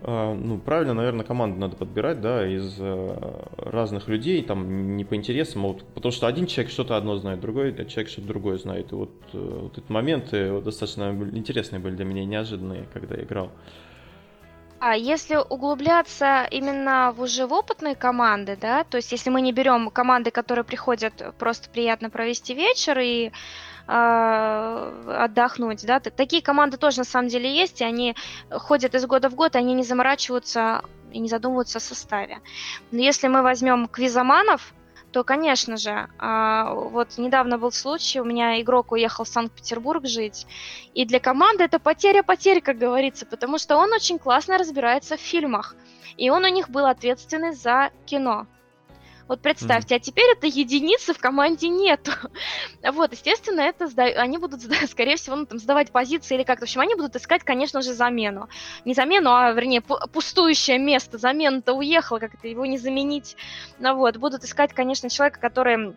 [0.03, 5.65] ну, правильно, наверное, команду надо подбирать, да, из э, разных людей, там, не по интересам,
[5.65, 8.91] а вот, потому что один человек что-то одно знает, другой человек что-то другое знает.
[8.91, 13.51] И вот, э, вот эти моменты достаточно интересные были для меня, неожиданные, когда я играл.
[14.79, 19.53] А если углубляться именно в уже в опытные команды, да, то есть если мы не
[19.53, 23.31] берем команды, которые приходят просто приятно провести вечер и
[23.87, 28.15] отдохнуть, да, такие команды тоже на самом деле есть, и они
[28.49, 32.39] ходят из года в год, и они не заморачиваются и не задумываются о составе.
[32.91, 34.73] Но если мы возьмем квизоманов,
[35.11, 40.47] то, конечно же, а, вот недавно был случай, у меня игрок уехал в Санкт-Петербург жить,
[40.93, 45.75] и для команды это потеря-потеря, как говорится, потому что он очень классно разбирается в фильмах,
[46.17, 48.47] и он у них был ответственный за кино.
[49.27, 49.97] Вот представьте, mm.
[49.97, 52.11] а теперь это единицы в команде нету.
[52.91, 54.03] вот, естественно, это сда...
[54.03, 56.65] они будут, скорее всего, ну, там, сдавать позиции или как-то.
[56.65, 58.49] В общем, они будут искать, конечно же, замену.
[58.85, 61.17] Не замену, а, вернее, пустующее место.
[61.17, 63.35] Замена-то уехала, как-то его не заменить.
[63.79, 65.95] Ну, вот, будут искать, конечно, человека, который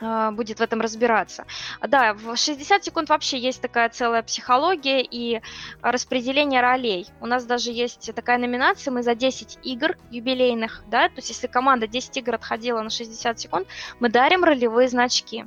[0.00, 1.46] будет в этом разбираться.
[1.80, 5.40] Да, в 60 секунд вообще есть такая целая психология и
[5.82, 7.06] распределение ролей.
[7.20, 11.46] У нас даже есть такая номинация, мы за 10 игр юбилейных, да, то есть если
[11.46, 13.68] команда 10 игр отходила на 60 секунд,
[14.00, 15.46] мы дарим ролевые значки.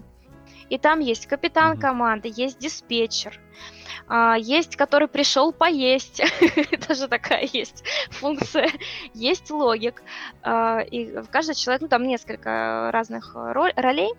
[0.69, 3.39] И там есть капитан команды, есть диспетчер,
[4.07, 6.21] а, есть, который пришел поесть,
[6.87, 8.69] даже такая есть функция,
[9.13, 10.03] есть логик,
[10.41, 14.11] а, и каждый человек, ну там несколько разных ролей,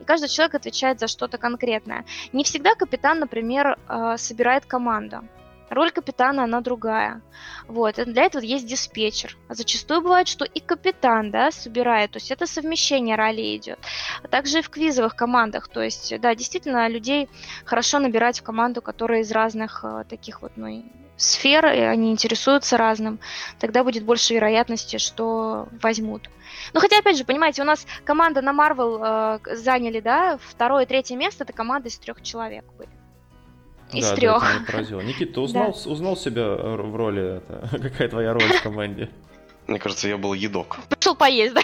[0.00, 2.04] и каждый человек отвечает за что-то конкретное.
[2.32, 5.22] Не всегда капитан, например, а, собирает команду.
[5.70, 7.20] Роль капитана, она другая.
[7.66, 7.96] Вот.
[7.96, 9.36] для этого есть диспетчер.
[9.48, 12.12] А зачастую бывает, что и капитан, да, собирает.
[12.12, 13.78] То есть это совмещение ролей идет.
[14.22, 15.68] А также и в квизовых командах.
[15.68, 17.28] То есть, да, действительно, людей
[17.64, 20.84] хорошо набирать в команду, которые из разных э, таких вот, ну,
[21.18, 23.18] сфер, и они интересуются разным.
[23.58, 26.30] Тогда будет больше вероятности, что возьмут.
[26.72, 31.16] Ну, хотя, опять же, понимаете, у нас команда на Marvel э, заняли, да, второе, третье
[31.16, 32.97] место, это команда из трех человек были.
[33.92, 34.42] Из да, трех.
[34.42, 35.00] Да, это поразило.
[35.00, 35.90] Никита, ты узнал, да.
[35.90, 37.38] узнал себя в роли?
[37.38, 39.08] Это, какая твоя роль в команде?
[39.66, 40.78] Мне кажется, я был едок.
[40.88, 41.62] Пришел поесть, да?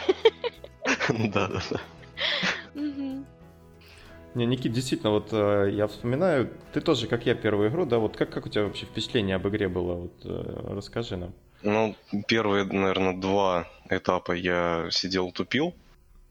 [1.08, 1.80] Да, да, да.
[4.34, 8.16] Не, Никит, действительно, вот э, я вспоминаю, ты тоже, как я, первую игру, да, вот
[8.16, 9.94] как, как у тебя вообще впечатление об игре было?
[9.94, 11.32] Вот э, расскажи нам.
[11.62, 11.94] Ну,
[12.26, 15.72] первые, наверное, два этапа я сидел, тупил.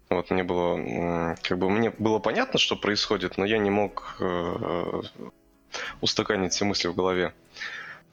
[0.10, 5.02] Вот мне было, как бы мне было понятно, что происходит, но я не мог э,
[6.02, 7.34] устаканить все мысли в голове.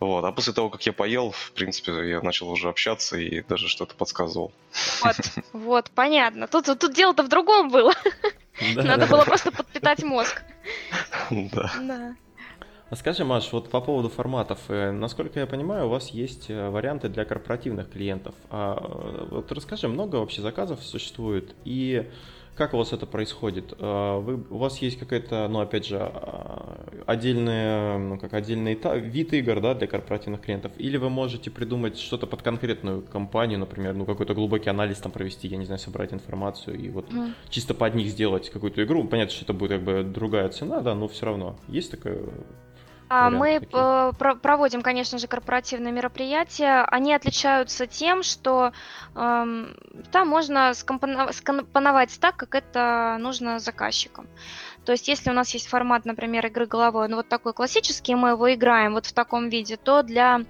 [0.00, 0.24] Вот.
[0.24, 3.94] А после того, как я поел, в принципе, я начал уже общаться и даже что-то
[3.94, 4.52] подсказывал.
[5.02, 5.16] Вот,
[5.52, 6.48] вот, понятно.
[6.48, 7.92] Тут, тут дело-то в другом было.
[8.74, 9.06] Да, Надо да.
[9.06, 10.42] было просто подпитать мозг.
[11.30, 11.72] Да.
[11.80, 12.16] да.
[12.90, 14.58] А скажи, Маш, вот по поводу форматов.
[14.68, 18.34] Э, насколько я понимаю, у вас есть э, варианты для корпоративных клиентов.
[18.50, 21.54] А, э, вот расскажи, много вообще заказов существует?
[21.64, 22.10] И
[22.56, 23.74] как у вас это происходит?
[23.78, 29.32] А, вы, у вас есть какая-то, ну, опять же, а, отдельные, ну, как отдельный вид
[29.32, 34.04] игр, да, для корпоративных клиентов, или вы можете придумать что-то под конкретную компанию, например, ну,
[34.04, 37.32] какой-то глубокий анализ там провести, я не знаю, собрать информацию и вот mm.
[37.48, 39.04] чисто под них сделать какую-то игру.
[39.04, 42.18] Понятно, что это будет как бы другая цена, да, но все равно есть такое
[43.12, 46.84] а мы э, проводим, конечно же, корпоративные мероприятия.
[46.84, 48.70] Они отличаются тем, что
[49.16, 49.66] э,
[50.12, 54.28] там можно скомпоновать так, как это нужно заказчикам.
[54.84, 58.30] То есть, если у нас есть формат, например, игры головой, ну вот такой классический, мы
[58.30, 60.42] его играем вот в таком виде, то для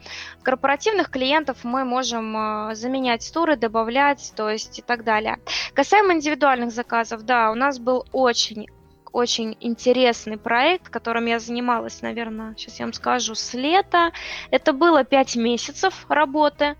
[0.43, 5.39] корпоративных клиентов мы можем э, заменять туры, добавлять, то есть и так далее.
[5.73, 8.69] Касаемо индивидуальных заказов, да, у нас был очень
[9.13, 14.13] очень интересный проект, которым я занималась, наверное, сейчас я вам скажу, с лета.
[14.51, 16.77] Это было 5 месяцев работы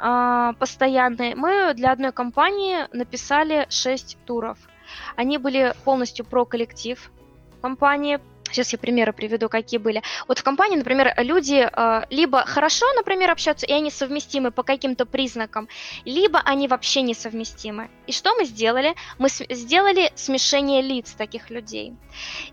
[0.00, 1.34] э, постоянной.
[1.34, 4.58] Мы для одной компании написали 6 туров.
[5.16, 7.10] Они были полностью про коллектив
[7.60, 8.20] компании,
[8.52, 10.02] Сейчас я примеры приведу, какие были.
[10.26, 15.06] Вот в компании, например, люди э, либо хорошо, например, общаются, и они совместимы по каким-то
[15.06, 15.68] признакам,
[16.04, 17.90] либо они вообще несовместимы.
[18.06, 18.94] И что мы сделали?
[19.18, 21.94] Мы с- сделали смешение лиц таких людей.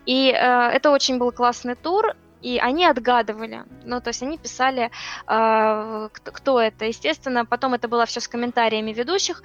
[0.05, 3.63] И э, это очень был классный тур, и они отгадывали.
[3.85, 4.91] Ну, то есть они писали,
[5.27, 6.85] э, кто, это.
[6.85, 9.41] Естественно, потом это было все с комментариями ведущих.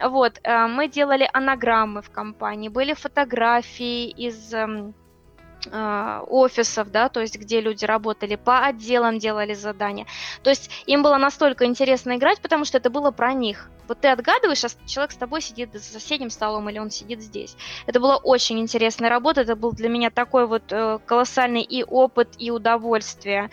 [0.00, 4.54] Вот, э, мы делали анаграммы в компании, были фотографии из...
[4.54, 4.92] Э,
[5.70, 10.06] офисов, да, то есть где люди работали, по отделам делали задания.
[10.42, 13.70] То есть им было настолько интересно играть, потому что это было про них.
[13.86, 17.54] Вот ты отгадываешь, а человек с тобой сидит за соседним столом или он сидит здесь.
[17.86, 22.30] Это была очень интересная работа, это был для меня такой вот э, колоссальный и опыт,
[22.38, 23.50] и удовольствие.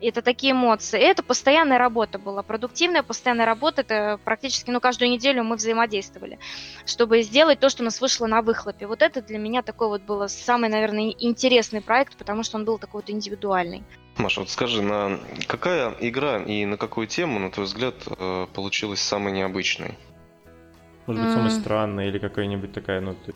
[0.00, 1.00] Это такие эмоции.
[1.00, 3.80] И это постоянная работа была, продуктивная постоянная работа.
[3.82, 6.38] Это практически, ну, каждую неделю мы взаимодействовали,
[6.86, 8.86] чтобы сделать то, что у нас вышло на выхлопе.
[8.86, 11.12] Вот это для меня такой вот было самый, наверное,
[11.52, 13.84] интересный проект, потому что он был такой вот индивидуальный.
[14.16, 19.00] Маша, вот скажи, на какая игра и на какую тему, на твой взгляд, э, получилась
[19.00, 19.98] самой необычной?
[21.06, 23.34] Может быть, самой странной или какая-нибудь такая, ну, ты...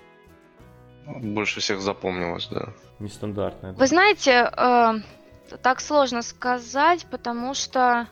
[1.07, 2.73] Больше всех запомнилась, да.
[2.99, 3.73] Нестандартная.
[3.73, 3.79] Да.
[3.79, 8.09] Вы знаете, э, так сложно сказать, потому что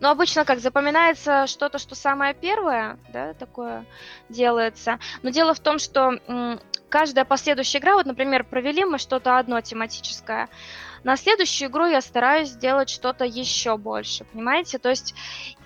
[0.00, 3.84] ну, обычно как запоминается что-то, что самое первое, да, такое
[4.28, 4.98] делается.
[5.22, 6.18] Но дело в том, что
[6.88, 10.48] каждая последующая игра, вот, например, провели мы что-то одно тематическое,
[11.04, 14.78] на следующую игру я стараюсь сделать что-то еще больше, понимаете?
[14.78, 15.14] То есть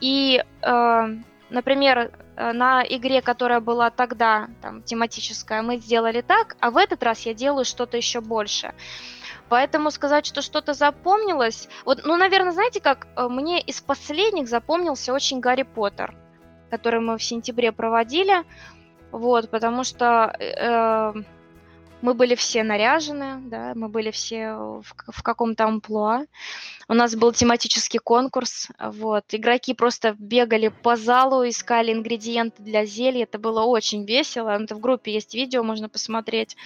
[0.01, 1.09] и, э,
[1.51, 7.03] например, э, на игре, которая была тогда там тематическая, мы сделали так, а в этот
[7.03, 8.74] раз я делаю что-то еще больше.
[9.55, 15.12] Поэтому сказать, что что-то запомнилось, вот, ну, наверное, знаете как, э, мне из последних запомнился
[15.12, 16.16] очень Гарри Поттер,
[16.70, 18.42] который мы в сентябре проводили,
[19.12, 21.12] вот, потому что э,
[22.05, 26.26] мы были все наряжены, да, мы были все в, в каком-то амплуа.
[26.86, 29.24] У нас был тематический конкурс, вот.
[29.30, 33.22] Игроки просто бегали по залу, искали ингредиенты для зелья.
[33.22, 34.50] Это было очень весело.
[34.50, 36.59] Это в группе есть видео, можно посмотреть.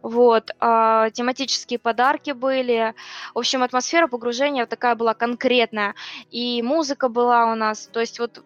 [0.00, 0.50] Вот.
[0.60, 2.94] А, тематические подарки были.
[3.34, 5.94] В общем, атмосфера погружения такая была конкретная.
[6.30, 7.86] И музыка была у нас.
[7.92, 8.42] То есть вот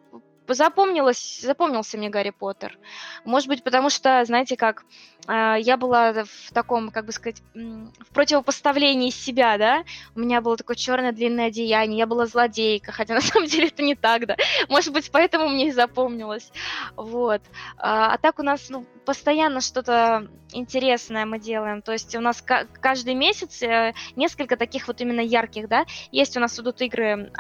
[0.49, 2.79] запомнилось, запомнился мне Гарри Поттер.
[3.25, 4.85] Может быть, потому что, знаете, как
[5.27, 9.85] э, я была в таком, как бы сказать, в противопоставлении себя, да.
[10.15, 13.83] У меня было такое черное длинное одеяние, я была злодейка, хотя на самом деле это
[13.83, 14.37] не так, да.
[14.69, 16.53] Может быть, поэтому мне и запомнилось.
[16.97, 17.43] Вот.
[17.79, 21.83] А, а так у нас ну, постоянно что-то интересное мы делаем.
[21.83, 25.85] То есть у нас каждый месяц э, несколько таких вот именно ярких, да.
[26.13, 27.31] Есть у нас идут игры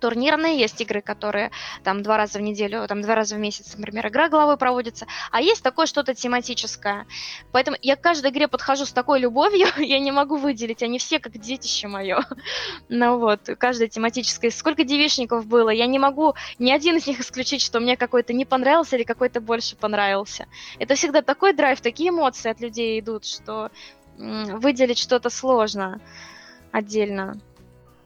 [0.00, 1.50] турнирные, есть игры, которые
[1.84, 5.40] там два раза в неделю, там два раза в месяц, например, игра головой проводится, а
[5.40, 7.06] есть такое что-то тематическое.
[7.52, 11.18] Поэтому я к каждой игре подхожу с такой любовью, я не могу выделить, они все
[11.18, 12.24] как детище мое.
[12.88, 14.50] Ну вот, каждая тематическая.
[14.50, 18.44] Сколько девичников было, я не могу ни один из них исключить, что мне какой-то не
[18.44, 20.46] понравился или какой-то больше понравился.
[20.78, 23.70] Это всегда такой драйв, такие эмоции от людей идут, что
[24.16, 26.00] выделить что-то сложно
[26.72, 27.40] отдельно.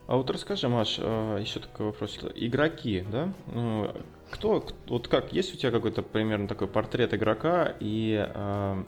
[0.07, 2.19] А вот расскажи, Маш, а, еще такой вопрос.
[2.35, 3.33] Игроки, да?
[3.47, 3.91] Ну,
[4.29, 8.83] кто, вот как, есть у тебя какой-то примерно такой портрет игрока и э,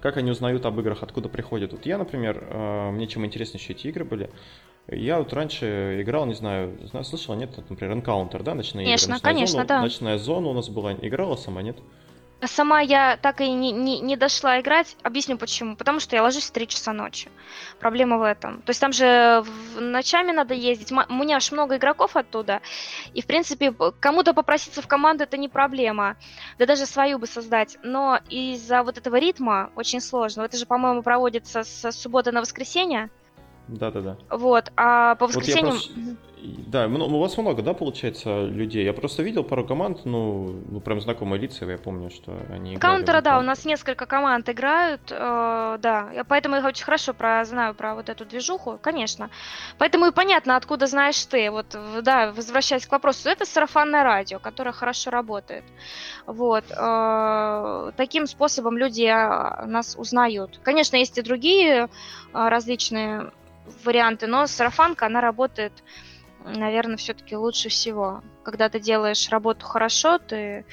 [0.00, 1.72] как они узнают об играх, откуда приходят?
[1.72, 4.30] Вот я, например, э, мне чем интереснее еще эти игры были,
[4.88, 9.14] я вот раньше играл, не знаю, знаю слышала, нет, например, Encounter, да, ночные конечно, игры?
[9.14, 9.82] Ночная конечно, зона, да.
[9.82, 11.76] Ночная зона у нас была, играла сама, нет?
[12.44, 14.96] Сама я так и не, не, не дошла играть.
[15.02, 15.76] Объясню почему.
[15.76, 17.30] Потому что я ложусь в 3 часа ночи.
[17.78, 18.62] Проблема в этом.
[18.62, 19.44] То есть там же
[19.78, 20.90] ночами надо ездить.
[20.90, 22.60] У меня аж много игроков оттуда.
[23.12, 26.16] И, в принципе, кому-то попроситься в команду это не проблема.
[26.58, 27.76] Да даже свою бы создать.
[27.82, 30.42] Но из-за вот этого ритма очень сложно.
[30.42, 33.10] Это же, по-моему, проводится с субботы на воскресенье.
[33.68, 34.16] Да-да-да.
[34.30, 35.74] Вот, а по воскресеньям...
[35.74, 38.84] Вот да, ну, у вас много, да, получается, людей?
[38.84, 43.20] Я просто видел пару команд, ну, ну прям знакомые лица, я помню, что они Каунтера,
[43.20, 47.74] да, у нас несколько команд играют, э, да, я, поэтому я очень хорошо про, знаю
[47.74, 49.30] про вот эту движуху, конечно.
[49.78, 51.50] Поэтому и понятно, откуда знаешь ты.
[51.50, 55.64] Вот, да, возвращаясь к вопросу, это сарафанное радио, которое хорошо работает.
[56.26, 56.64] Вот.
[56.70, 60.60] Э, таким способом люди э, нас узнают.
[60.62, 61.88] Конечно, есть и другие э,
[62.32, 63.30] различные
[63.84, 65.72] варианты, но сарафанка, она работает
[66.44, 68.22] наверное, все-таки лучше всего.
[68.44, 70.64] Когда ты делаешь работу хорошо, ты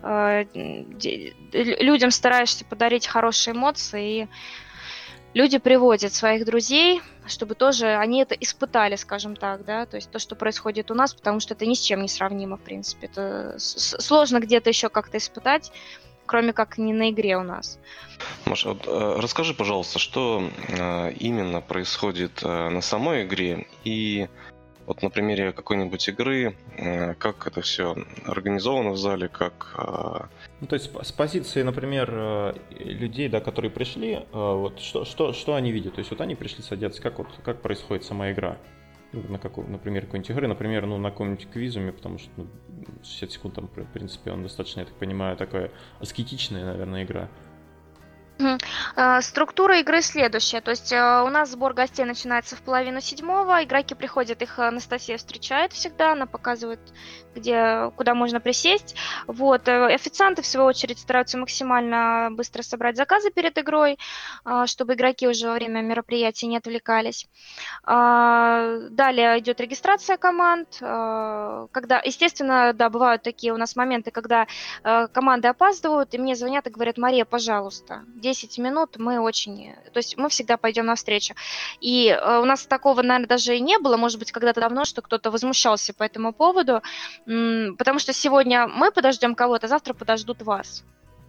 [0.00, 4.28] э, людям стараешься подарить хорошие эмоции, и
[5.34, 10.18] люди приводят своих друзей, чтобы тоже они это испытали, скажем так, да, то есть то,
[10.18, 13.06] что происходит у нас, потому что это ни с чем не сравнимо, в принципе.
[13.06, 15.72] Это сложно где-то еще как-то испытать,
[16.26, 17.78] кроме как не на игре у нас.
[18.46, 24.28] Маша, вот, э, расскажи, пожалуйста, что э, именно происходит э, на самой игре и
[24.86, 29.74] вот на примере какой-нибудь игры, э, как это все организовано в зале, как...
[29.78, 30.26] Э,
[30.60, 35.54] ну, то есть с позиции, например, э, людей, да, которые пришли, вот что, что, что
[35.54, 35.94] они видят?
[35.94, 38.58] То есть вот они пришли садятся, как, вот, как происходит сама игра?
[39.12, 42.46] На каком, например, какой-нибудь игры, например, ну, на каком-нибудь квизуме, потому что ну,
[43.02, 45.70] 60 секунд там, в принципе, он достаточно, я так понимаю, такая
[46.00, 47.28] аскетичная, наверное, игра.
[48.96, 50.60] Э, структура игры следующая.
[50.60, 53.62] То есть э, у нас сбор гостей начинается в половину седьмого.
[53.62, 56.12] Игроки приходят, их Анастасия встречает всегда.
[56.12, 56.80] Она показывает,
[57.34, 58.94] где, куда можно присесть.
[59.26, 59.68] Вот.
[59.68, 63.98] Э, официанты, в свою очередь, стараются максимально быстро собрать заказы перед игрой,
[64.66, 67.26] чтобы игроки уже во время мероприятия не отвлекались.
[67.84, 70.76] Далее идет регистрация команд.
[70.78, 74.46] Когда, естественно, да, бывают такие у нас моменты, когда
[75.12, 79.74] команды опаздывают, и мне звонят и говорят, Мария, пожалуйста, 10 минут мы очень...
[79.92, 81.34] То есть мы всегда пойдем навстречу.
[81.80, 85.02] И э, у нас такого, наверное, даже и не было, может быть, когда-то давно, что
[85.02, 86.82] кто-то возмущался по этому поводу,
[87.24, 90.84] потому что сегодня мы подождем кого-то, завтра подождут вас.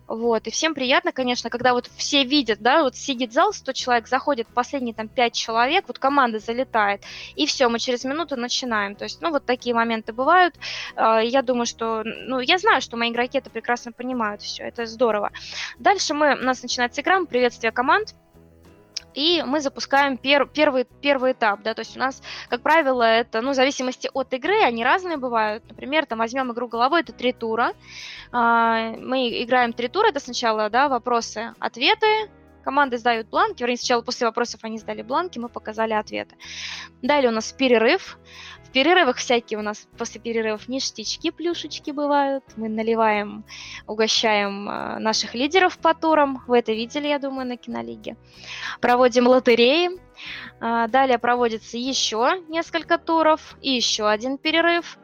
[0.06, 4.08] Вот, и всем приятно, конечно, когда вот все видят, да, вот сидит зал, 100 человек,
[4.08, 7.02] заходит последние там 5 человек, вот команда залетает,
[7.36, 8.96] и все, мы через минуту начинаем.
[8.96, 10.56] То есть, ну, вот такие моменты бывают.
[10.96, 14.86] А, я думаю, что, ну, я знаю, что мои игроки это прекрасно понимают, все, это
[14.86, 15.32] здорово.
[15.80, 18.14] Дальше мы, у нас начинается игра, приветствие команд,
[19.14, 23.42] и мы запускаем пер, первый, первый этап, да, то есть у нас, как правило, это,
[23.42, 27.34] ну, в зависимости от игры, они разные бывают, например, там, возьмем игру головой, это три
[27.34, 27.74] тура,
[28.32, 32.30] а, мы играем три тура, это сначала, да, вопросы, ответы,
[32.64, 36.36] команды сдают бланки, вернее, сначала после вопросов они сдали бланки, мы показали ответы.
[37.02, 38.18] Далее у нас перерыв,
[38.74, 42.44] перерывах всякие у нас после перерывов ништячки, плюшечки бывают.
[42.58, 43.46] Мы наливаем,
[43.88, 46.44] угощаем э, наших лидеров по турам.
[46.48, 48.18] Вы это видели, я думаю, на кинолиге.
[48.82, 49.92] Проводим лотереи.
[50.60, 54.98] А, далее проводится еще несколько туров и еще один перерыв.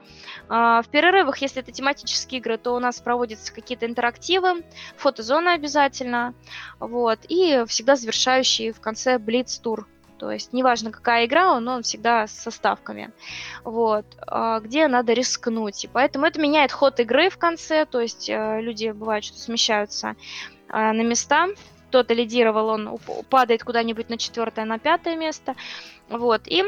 [0.49, 4.63] А, в перерывах, если это тематические игры, то у нас проводятся какие-то интерактивы,
[4.97, 6.33] фотозона обязательно,
[6.79, 9.87] вот, и всегда завершающий в конце блиц-тур
[10.19, 13.11] то есть неважно, какая игра, он, он всегда с ставками.
[13.63, 14.05] Вот.
[14.27, 15.85] А где надо рискнуть.
[15.85, 17.85] И поэтому это меняет ход игры в конце.
[17.85, 20.15] То есть э, люди бывают, что смещаются
[20.67, 21.47] э, на места.
[21.87, 25.55] Кто-то лидировал, он падает куда-нибудь на четвертое, на пятое место.
[26.09, 26.41] Вот.
[26.47, 26.65] И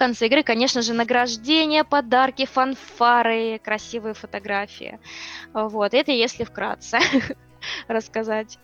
[0.00, 4.98] конце игры, конечно же, награждение, подарки, фанфары, красивые фотографии.
[5.52, 5.92] Вот.
[5.92, 6.98] Это если вкратце
[7.88, 8.58] рассказать.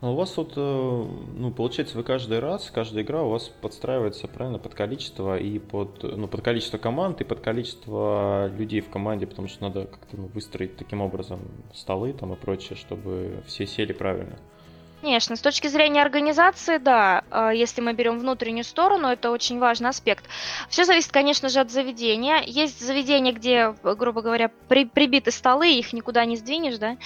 [0.00, 4.28] А у вас вот, э, ну, получается, вы каждый раз, каждая игра у вас подстраивается
[4.28, 9.26] правильно под количество и под, ну, под количество команд и под количество людей в команде,
[9.26, 11.40] потому что надо как-то ну, выстроить таким образом
[11.74, 14.38] столы там и прочее, чтобы все сели правильно.
[15.02, 19.90] Конечно, с точки зрения организации, да, а, если мы берем внутреннюю сторону, это очень важный
[19.90, 20.24] аспект.
[20.68, 22.40] Все зависит, конечно же, от заведения.
[22.46, 26.98] Есть заведения, где, грубо говоря, при, прибиты столы, их никуда не сдвинешь, да.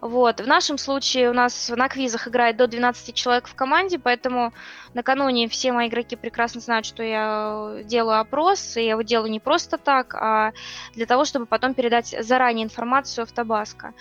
[0.00, 0.40] Вот.
[0.40, 4.52] В нашем случае у нас на квизах играет до 12 человек в команде, поэтому
[4.94, 9.40] накануне все мои игроки прекрасно знают, что я делаю опрос, и я его делаю не
[9.40, 10.52] просто так, а
[10.94, 13.92] для того, чтобы потом передать заранее информацию в Табаско.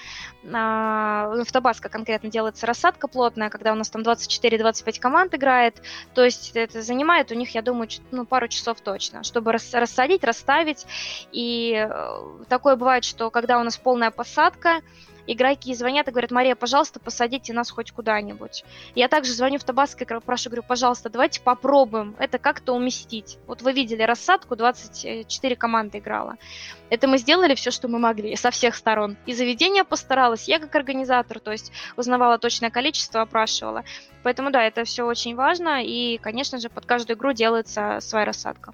[0.52, 5.82] А, в Табаско конкретно делается рассадка плотная, плотная, когда у нас там 24-25 команд играет.
[6.14, 10.24] То есть это занимает у них, я думаю, ну, пару часов точно, чтобы рас рассадить,
[10.24, 10.86] расставить.
[11.32, 14.82] И э, такое бывает, что когда у нас полная посадка,
[15.28, 18.64] игроки звонят и говорят, Мария, пожалуйста, посадите нас хоть куда-нибудь.
[18.96, 23.38] Я также звоню в Табаско и прошу, говорю, пожалуйста, давайте попробуем это как-то уместить.
[23.48, 26.36] Вот вы видели рассадку, 24 команды играла.
[26.90, 29.18] Это мы сделали все, что мы могли, со всех сторон.
[29.26, 33.84] И заведение постаралось, я как организатор, то есть узнавала точное количество, опрашивала.
[34.24, 38.74] Поэтому да, это все очень важно, и, конечно же, под каждую игру делается своя рассадка.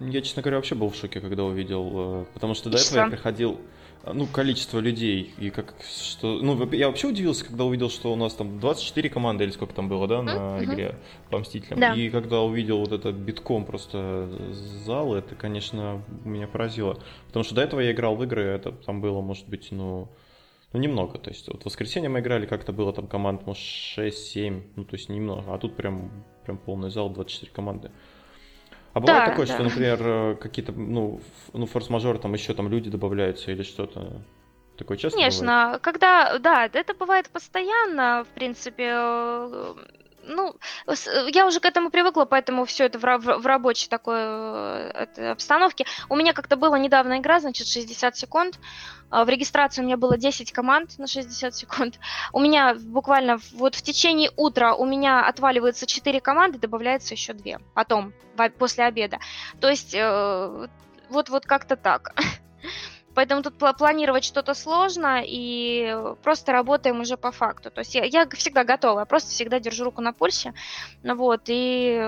[0.00, 3.06] Я, честно говоря, вообще был в шоке, когда увидел, э, потому что до этого я
[3.06, 3.60] приходил,
[4.04, 8.34] ну, количество людей, и как, что, ну, я вообще удивился, когда увидел, что у нас
[8.34, 10.64] там 24 команды, или сколько там было, да, на uh-huh.
[10.64, 10.94] игре
[11.30, 11.94] по Мстителям, да.
[11.94, 14.28] и когда увидел вот это битком просто
[14.84, 16.98] зал, это, конечно, меня поразило,
[17.28, 20.08] потому что до этого я играл в игры, это там было, может быть, ну,
[20.72, 24.62] ну, немного, то есть вот в воскресенье мы играли, как-то было там команд, может, 6-7,
[24.76, 27.90] ну, то есть немного, а тут прям, прям полный зал, 24 команды.
[28.94, 29.54] А бывает да, такое, да.
[29.54, 31.20] что, например, э, какие-то, ну,
[31.52, 34.22] ну форс-мажоры, там еще там люди добавляются или что-то?
[34.76, 35.82] Такое часто Конечно, бывает?
[35.82, 39.74] когда, да, это бывает постоянно, в принципе, э,
[40.24, 40.56] ну,
[41.32, 45.86] я уже к этому привыкла, поэтому все это в, в, в рабочей такой э, обстановке.
[46.08, 48.58] У меня как-то была недавно игра, значит, 60 секунд.
[49.10, 51.98] А, в регистрации у меня было 10 команд на 60 секунд.
[52.32, 57.58] У меня буквально вот в течение утра у меня отваливаются 4 команды, добавляется еще 2.
[57.74, 58.12] Потом,
[58.58, 59.18] после обеда.
[59.60, 60.68] То есть, э,
[61.10, 62.14] вот, вот как-то так.
[63.14, 67.70] Поэтому тут планировать что-то сложно, и просто работаем уже по факту.
[67.70, 70.54] То есть я, я всегда готова, я просто всегда держу руку на пульсе.
[71.02, 72.00] Вот, и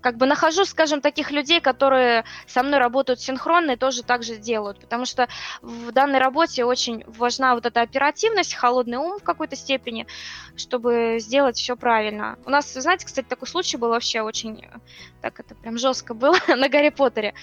[0.00, 4.36] как бы нахожу, скажем, таких людей, которые со мной работают синхронно и тоже так же
[4.36, 4.80] делают.
[4.80, 5.28] Потому что
[5.62, 10.06] в данной работе очень важна вот эта оперативность, холодный ум в какой-то степени,
[10.56, 12.38] чтобы сделать все правильно.
[12.44, 14.66] У нас, знаете, кстати, такой случай был вообще очень,
[15.22, 17.34] так это прям жестко было на Гарри Поттере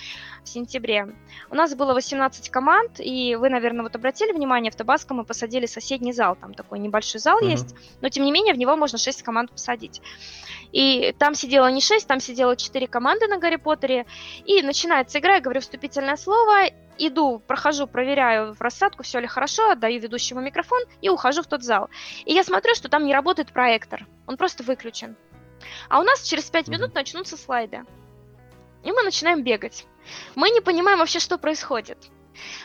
[0.43, 1.13] в сентябре.
[1.49, 2.66] У нас было 18 команд,
[2.99, 7.22] и вы, наверное, вот обратили внимание, в Табаско мы посадили соседний зал, там такой небольшой
[7.22, 7.51] зал uh-huh.
[7.51, 10.01] есть, но тем не менее в него можно 6 команд посадить.
[10.72, 14.05] И там сидело не 6, там сидело 4 команды на Гарри Поттере,
[14.45, 19.72] и начинается игра, я говорю вступительное слово, иду, прохожу, проверяю в рассадку, все ли хорошо,
[19.72, 21.89] отдаю ведущему микрофон и ухожу в тот зал.
[22.26, 25.15] И я смотрю, что там не работает проектор, он просто выключен.
[25.89, 27.84] А у нас через 5 минут начнутся слайды.
[28.84, 29.86] И мы начинаем бегать.
[30.36, 31.97] Мы не понимаем вообще, что происходит.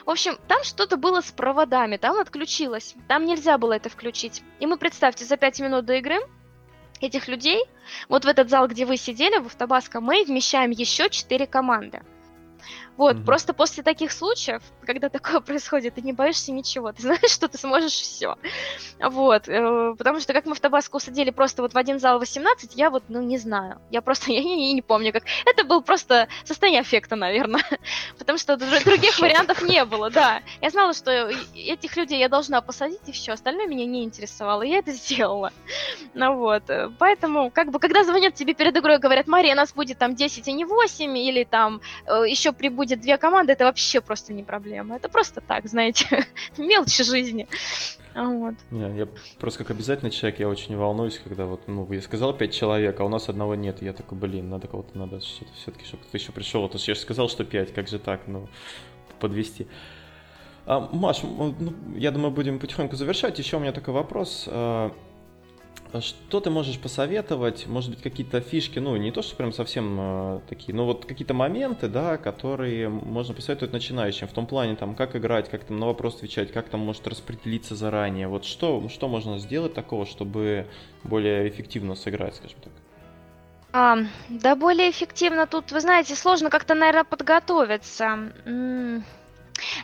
[0.04, 2.94] В общем, там что-то было с проводами, там отключилось.
[3.08, 4.42] Там нельзя было это включить.
[4.60, 6.16] И мы, представьте, за 5 минут до игры
[7.00, 7.64] этих людей,
[8.08, 12.02] вот в этот зал, где вы сидели, в Автобаско, мы вмещаем еще 4 команды.
[12.96, 13.24] Вот, mm-hmm.
[13.24, 17.58] просто после таких случаев, когда такое происходит, ты не боишься ничего, ты знаешь, что ты
[17.58, 18.36] сможешь все.
[19.00, 22.76] Вот, э, потому что как мы в Табаско усадили просто вот в один зал 18,
[22.76, 23.80] я вот, ну, не знаю.
[23.90, 25.24] Я просто, я не, не помню, как.
[25.46, 27.64] Это был просто состояние эффекта, наверное.
[28.18, 30.42] потому что других вариантов не было, да.
[30.60, 33.32] Я знала, что этих людей я должна посадить, и все.
[33.32, 35.52] Остальное меня не интересовало, я это сделала.
[36.14, 39.98] Ну вот, э, поэтому, как бы, когда звонят тебе перед игрой, говорят, Мария, нас будет
[39.98, 44.00] там 10, а не 8, или там э, еще прибудет будет две команды, это вообще
[44.00, 44.96] просто не проблема.
[44.96, 46.26] Это просто так, знаете,
[46.58, 47.46] мелочи жизни.
[48.14, 48.54] Вот.
[48.70, 49.08] Не, я
[49.38, 53.04] просто как обязательный человек, я очень волнуюсь, когда вот, ну, я сказал пять человек, а
[53.04, 53.82] у нас одного нет.
[53.82, 56.64] Я такой, блин, надо кого-то, надо что-то все-таки, чтобы кто-то еще пришел.
[56.64, 58.48] А то я же сказал, что пять, как же так, ну,
[59.20, 59.68] подвести.
[60.66, 61.54] А, Маш, ну,
[61.96, 63.38] я думаю, будем потихоньку завершать.
[63.38, 64.48] Еще у меня такой вопрос.
[65.92, 67.66] А, что ты можешь посоветовать?
[67.66, 71.34] Может быть, какие-то фишки, ну, не то, что прям совсем э, такие, но вот какие-то
[71.34, 75.86] моменты, да, которые можно посоветовать начинающим в том плане, там, как играть, как там на
[75.86, 78.28] вопрос отвечать, как там может распределиться заранее.
[78.28, 80.66] Вот что, что можно сделать такого, чтобы
[81.04, 82.72] более эффективно сыграть, скажем так?
[83.74, 83.98] А,
[84.30, 88.32] да, более эффективно тут, вы знаете, сложно как-то, наверное, подготовиться.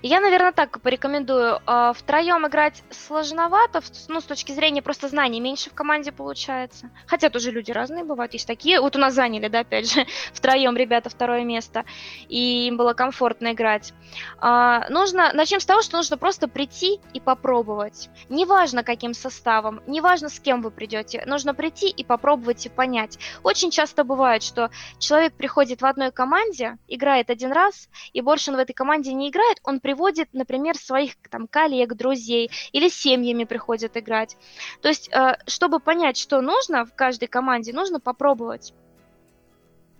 [0.02, 1.60] Я, наверное, так порекомендую.
[1.66, 6.90] А, втроем играть сложновато, ну, с точки зрения просто знаний меньше в команде получается.
[7.06, 8.80] Хотя тоже люди разные бывают, есть такие.
[8.80, 11.84] Вот у нас заняли, да, опять же, втроем ребята второе место,
[12.28, 13.92] и им было комфортно играть.
[14.38, 18.08] А, нужно, начнем с того, что нужно просто прийти и попробовать.
[18.28, 23.18] Неважно, каким составом, неважно, с кем вы придете, нужно прийти и попробовать и понять.
[23.42, 28.56] Очень часто бывает, что человек приходит в одной команде, играет один раз, и больше он
[28.56, 33.96] в этой команде не играет, он приводит, например, своих там коллег, друзей или семьями приходит
[33.96, 34.36] играть.
[34.80, 38.72] То есть, э, чтобы понять, что нужно в каждой команде, нужно попробовать.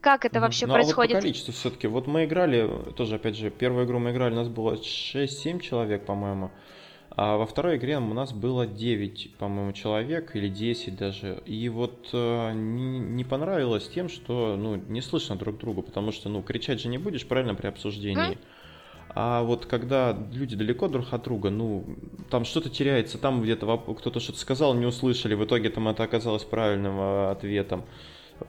[0.01, 1.13] Как это вообще ну, происходит?
[1.13, 1.87] А вот по количеству все-таки.
[1.87, 6.07] Вот мы играли, тоже, опять же, первую игру мы играли, у нас было 6-7 человек,
[6.07, 6.51] по-моему.
[7.11, 11.43] А во второй игре у нас было 9, по-моему, человек, или 10 даже.
[11.47, 16.29] И вот э, не, не понравилось тем, что ну, не слышно друг друга, потому что
[16.29, 18.35] ну, кричать же не будешь правильно при обсуждении.
[18.35, 18.39] Mm?
[19.11, 21.97] А вот когда люди далеко друг от друга, ну,
[22.31, 26.45] там что-то теряется, там где-то кто-то что-то сказал, не услышали, в итоге там это оказалось
[26.45, 27.85] правильным а, ответом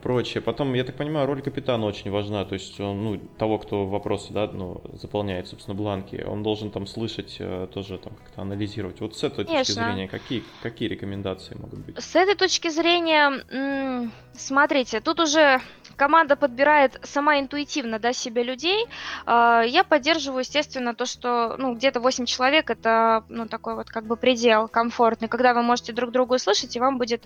[0.02, 0.40] прочее.
[0.40, 4.32] Потом, я так понимаю, роль капитана очень важна, то есть он, ну, того, кто вопросы,
[4.32, 9.00] да, ну, заполняет, собственно, бланки, он должен там слышать, э, тоже там как-то анализировать.
[9.00, 9.74] Вот с этой Конечно.
[9.74, 12.02] точки зрения, какие, какие рекомендации могут быть?
[12.02, 15.60] С этой точки зрения, смотрите, тут уже
[16.00, 18.86] команда подбирает сама интуитивно, да, себе людей.
[19.26, 24.06] А, я поддерживаю, естественно, то, что, ну, где-то 8 человек, это, ну, такой вот как
[24.06, 27.24] бы предел комфортный, когда вы можете друг друга услышать, и вам будет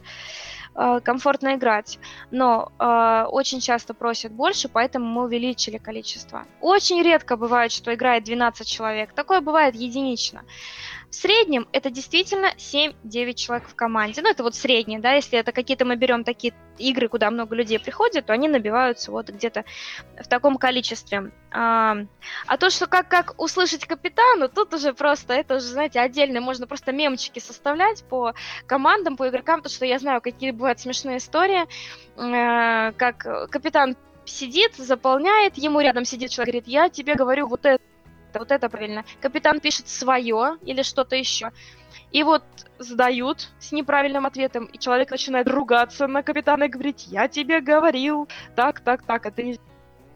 [0.75, 1.99] комфортно играть.
[2.31, 6.47] Но э, очень часто просят больше, поэтому мы увеличили количество.
[6.61, 9.13] Очень редко бывает, что играет 12 человек.
[9.13, 10.43] Такое бывает единично.
[11.15, 14.21] В среднем это действительно 7-9 человек в команде.
[14.21, 17.79] Ну, это вот среднее, да, если это какие-то мы берем такие игры, куда много людей
[17.79, 19.65] приходит, то они набиваются вот где-то
[20.21, 21.31] в таком количестве.
[21.53, 21.99] А,
[22.49, 26.67] а то, что как, как услышать капитану, тут уже просто, это уже, знаете, отдельно, можно
[26.67, 28.35] просто мемчики составлять по
[28.67, 31.63] командам, по игрокам, то что я знаю, какие бывают смешные истории,
[32.17, 37.85] э, как капитан сидит, заполняет, ему рядом сидит человек, говорит, я тебе говорю вот это,
[38.39, 39.05] вот это правильно.
[39.21, 41.51] Капитан пишет свое или что-то еще.
[42.13, 42.45] И вот
[42.79, 48.29] сдают с неправильным ответом, и человек начинает ругаться на капитана и говорить, я тебе говорил,
[48.55, 49.59] так, так, так, а ты не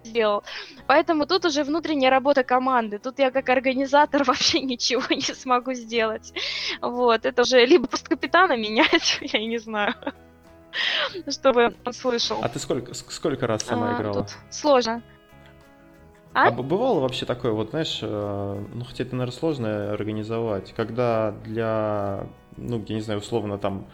[0.05, 0.45] сделал.
[0.87, 2.99] Поэтому тут уже внутренняя работа команды.
[2.99, 6.33] Тут я как организатор вообще ничего не смогу сделать.
[6.81, 9.95] Вот, это уже либо просто капитана менять, я не знаю
[11.29, 12.39] чтобы он слышал.
[12.43, 14.23] А ты сколько, сколько раз сама а, играла?
[14.23, 15.03] Тут сложно.
[16.35, 16.49] А?
[16.49, 22.26] а бывало вообще такое, вот знаешь, э, ну хотя это, наверное, сложно организовать, когда для,
[22.57, 23.87] ну, я не знаю, условно там,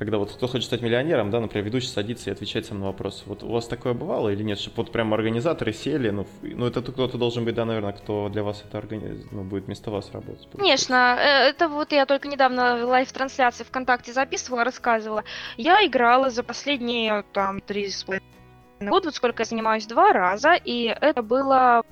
[0.00, 3.22] когда вот кто хочет стать миллионером, да, например, ведущий садится и отвечает сам на вопросы.
[3.26, 6.80] Вот у вас такое бывало или нет, чтобы вот прям организаторы сели, ну, ну это
[6.80, 9.26] кто-то должен быть, да, наверное, кто для вас это организ...
[9.30, 10.48] ну, будет вместо вас работать.
[10.56, 15.24] Конечно, э, это вот я только недавно live-трансляции ВКонтакте записывала, рассказывала.
[15.58, 18.39] Я играла за последние там три с половиной
[18.88, 21.84] года, вот сколько я занимаюсь, два раза, и это было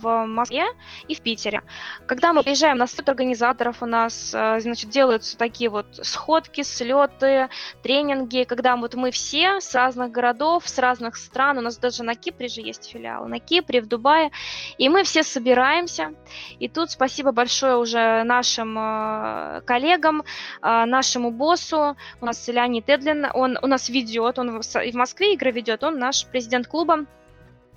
[0.00, 0.66] в Москве
[1.08, 1.62] и в Питере.
[2.06, 7.48] Когда мы приезжаем на слет организаторов, у нас, э, значит, делаются такие вот сходки, слеты,
[7.82, 12.14] тренинги, когда вот мы все с разных городов, с разных стран, у нас даже на
[12.14, 14.30] Кипре же есть филиалы, на Кипре, в Дубае,
[14.78, 16.14] и мы все собираемся,
[16.58, 20.22] и тут спасибо большое уже нашим э, коллегам,
[20.62, 25.50] э, нашему боссу, у нас Леонид Эдлин, он у нас ведет, он в Москве игры
[25.50, 27.06] ведет, он наш президент клуба,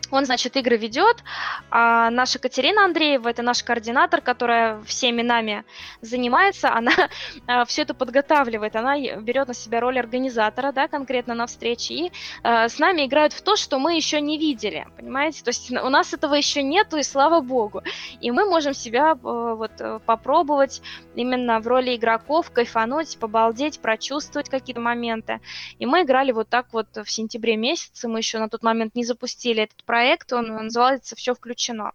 [0.09, 1.23] он, значит, игры ведет,
[1.69, 5.63] а наша Катерина Андреева, это наш координатор, которая всеми нами
[6.01, 6.91] занимается, она
[7.47, 12.11] а, все это подготавливает, она берет на себя роль организатора, да, конкретно на встрече, и
[12.43, 15.43] а, с нами играют в то, что мы еще не видели, понимаете?
[15.43, 17.81] То есть у нас этого еще нету, и слава богу.
[18.19, 19.15] И мы можем себя а,
[19.55, 19.71] вот
[20.05, 20.81] попробовать
[21.15, 25.39] именно в роли игроков, кайфануть, побалдеть, прочувствовать какие-то моменты.
[25.79, 29.05] И мы играли вот так вот в сентябре месяце, мы еще на тот момент не
[29.05, 31.91] запустили этот проект, он называется «Все включено»,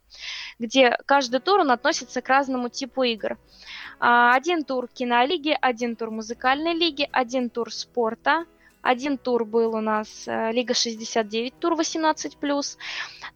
[0.59, 3.39] где каждый тур он относится к разному типу игр.
[3.99, 8.45] А, один тур кинолиги, один тур музыкальной лиги, один тур спорта,
[8.87, 12.77] один тур был у нас э, Лига 69, тур 18+.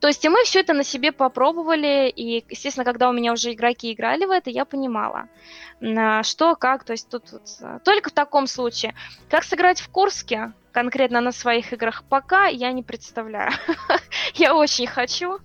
[0.01, 3.53] То есть и мы все это на себе попробовали, и, естественно, когда у меня уже
[3.53, 5.29] игроки играли в это, я понимала,
[6.23, 8.95] что, как, то есть тут вот, э, только в таком случае.
[9.29, 13.51] Как сыграть в Курске, конкретно на своих играх, пока я не представляю.
[14.35, 15.39] я очень хочу,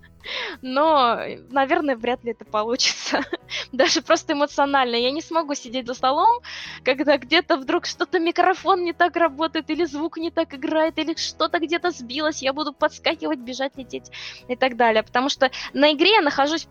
[0.62, 3.22] но, наверное, вряд ли это получится.
[3.71, 4.95] Даже просто эмоционально.
[4.95, 6.41] Я не смогу сидеть за столом,
[6.83, 11.59] когда где-то вдруг что-то микрофон не так работает, или звук не так играет, или что-то
[11.59, 12.41] где-то сбилось.
[12.41, 14.11] Я буду подскакивать, бежать, лететь
[14.47, 15.03] и так далее.
[15.03, 16.67] Потому что на игре я нахожусь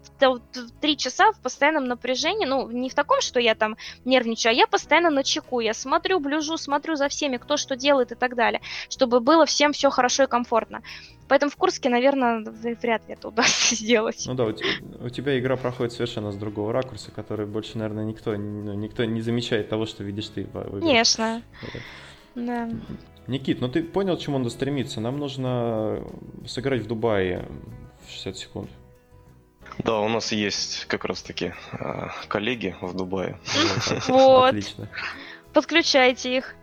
[0.81, 2.47] три часа в постоянном напряжении.
[2.47, 5.61] Ну, не в таком, что я там нервничаю, а я постоянно на чеку.
[5.61, 8.61] Я смотрю, блюжу, смотрю за всеми, кто что делает и так далее.
[8.89, 10.83] Чтобы было всем все хорошо и комфортно.
[11.29, 14.25] Поэтому в Курске, наверное, вряд ли это удастся сделать.
[14.27, 18.37] Ну да, у, у тебя игра проходит совершенно с другого ракурса, который больше, наверное, никто,
[18.37, 20.81] ну, никто не замечает того, что видишь ты в игре.
[20.81, 21.43] Конечно.
[22.35, 22.69] Да.
[23.27, 25.01] Никит, ну ты понял, к чему надо стремиться?
[25.01, 26.03] Нам нужно
[26.47, 27.49] сыграть в Дубае
[28.07, 28.71] в 60 секунд.
[29.79, 33.39] Да, у нас есть как раз таки а, коллеги в Дубае.
[34.09, 34.49] Вот.
[34.49, 34.89] Отлично.
[35.53, 36.55] Подключайте их.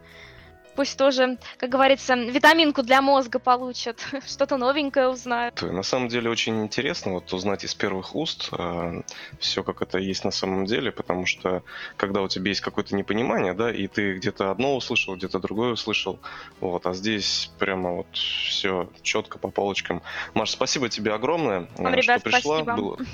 [0.75, 5.61] Пусть тоже, как говорится, витаминку для мозга получат, что-то новенькое узнают.
[5.61, 9.01] На самом деле очень интересно вот узнать из первых уст э, а,
[9.39, 11.63] все, как это есть на самом деле, потому что
[11.97, 16.19] когда у тебя есть какое-то непонимание, да, и ты где-то одно услышал, где-то другое услышал,
[16.59, 20.01] вот, а здесь прямо вот все четко по полочкам.
[20.33, 22.63] Маш, спасибо тебе огромное, Вам, э, что ребят, пришла.
[22.63, 22.75] Спасибо.
[22.75, 22.97] Было,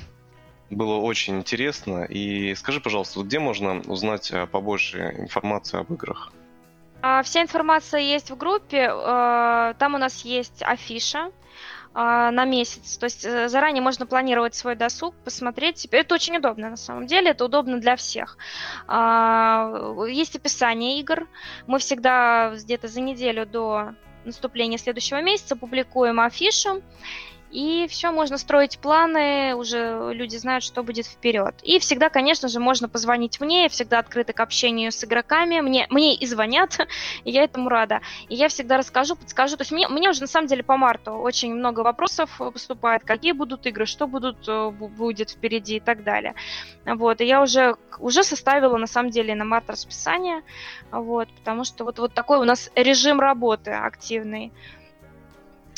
[0.69, 2.03] Было очень интересно.
[2.03, 6.31] И скажи, пожалуйста, где можно узнать э, побольше информации об играх?
[7.01, 8.89] А, вся информация есть в группе.
[8.91, 11.31] Э, там у нас есть афиша
[11.93, 12.97] а, на месяц.
[12.97, 15.87] То есть э, заранее можно планировать свой досуг, посмотреть.
[15.91, 18.37] Это очень удобно на самом деле, это удобно для всех.
[18.87, 21.27] А, есть описание игр.
[21.65, 23.95] Мы всегда где-то за неделю до
[24.25, 26.81] наступления следующего месяца публикуем афишу.
[27.51, 31.55] И все, можно строить планы, уже люди знают, что будет вперед.
[31.63, 35.87] И всегда, конечно же, можно позвонить мне, я всегда открыта к общению с игроками, мне,
[35.89, 36.77] мне и звонят,
[37.23, 38.01] и я этому рада.
[38.27, 39.55] И я всегда расскажу, подскажу.
[39.55, 43.31] То есть мне, мне уже на самом деле по марту очень много вопросов поступает, какие
[43.31, 46.35] будут игры, что будут, э, будет впереди и так далее.
[46.85, 50.41] Вот, и я уже, уже составила на самом деле на март расписание,
[50.91, 54.51] вот, потому что вот, вот такой у нас режим работы активный.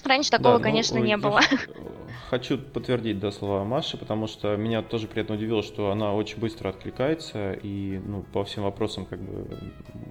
[0.06, 1.42] Раньше такого, да, конечно, ну, не было.
[2.30, 6.70] Хочу подтвердить да, слова Маши, потому что меня тоже приятно удивило, что она очень быстро
[6.70, 9.48] откликается и ну, по всем вопросам как бы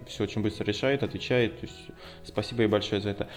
[0.08, 1.60] все очень быстро решает, отвечает.
[1.60, 1.78] То есть
[2.24, 3.28] спасибо ей большое за это.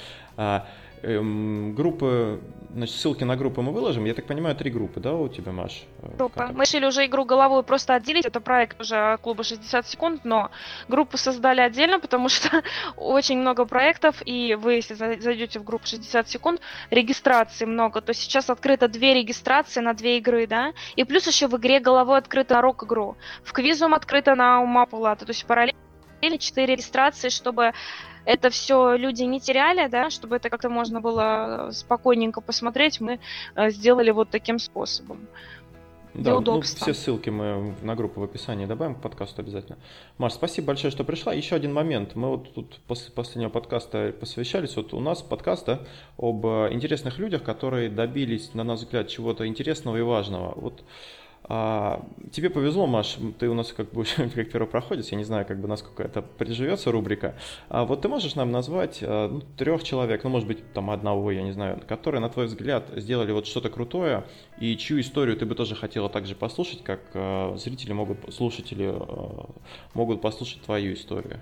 [1.04, 2.40] Эм, группы,
[2.76, 4.06] значит, ссылки на группы мы выложим.
[4.06, 5.84] Я так понимаю, три группы, да, у тебя, Маш?
[6.04, 6.52] Э, Группа.
[6.54, 8.26] Мы решили уже игру головой просто отделить.
[8.26, 10.52] Это проект уже клуба 60 секунд, но
[10.88, 12.62] группу создали отдельно, потому что
[12.98, 18.02] очень много проектов, и вы, если зайдете в группу 60 секунд, регистрации много.
[18.02, 21.80] То есть сейчас открыто две регистрации на две игры, да, и плюс еще в игре
[21.80, 23.18] головой открыто на рок-игру.
[23.44, 24.86] В квизум открыто на ума.
[24.86, 25.74] То есть параллельно
[26.38, 27.74] четыре регистрации, чтобы
[28.26, 33.20] это все люди не теряли, да, чтобы это как-то можно было спокойненько посмотреть, мы
[33.56, 35.28] э, сделали вот таким способом.
[36.14, 39.78] Да, ну, все ссылки мы на группу в описании добавим к подкасту обязательно.
[40.18, 41.34] Маш, спасибо большое, что пришла.
[41.34, 42.16] Еще один момент.
[42.16, 44.76] Мы вот тут после последнего подкаста посвящались.
[44.76, 45.80] Вот у нас подкаст да,
[46.18, 50.54] об э, интересных людях, которые добились, на наш взгляд, чего-то интересного и важного.
[50.60, 50.84] Вот
[51.54, 55.60] а, тебе повезло, Маш, ты у нас как бы как первопроходец, я не знаю, как
[55.60, 57.36] бы насколько это приживется рубрика.
[57.68, 61.30] А вот ты можешь нам назвать а, ну, трех человек, ну может быть там одного,
[61.30, 64.24] я не знаю, которые, на твой взгляд, сделали вот что-то крутое
[64.62, 69.50] и чью историю ты бы тоже хотела также послушать, как а, зрители могут, слушатели а,
[69.94, 71.42] могут послушать твою историю.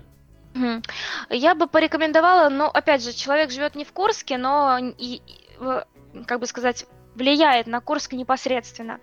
[1.30, 5.22] Я бы порекомендовала, ну, опять же, человек живет не в Курске, но и,
[6.26, 6.84] как бы сказать,
[7.14, 9.00] влияет на Курск непосредственно.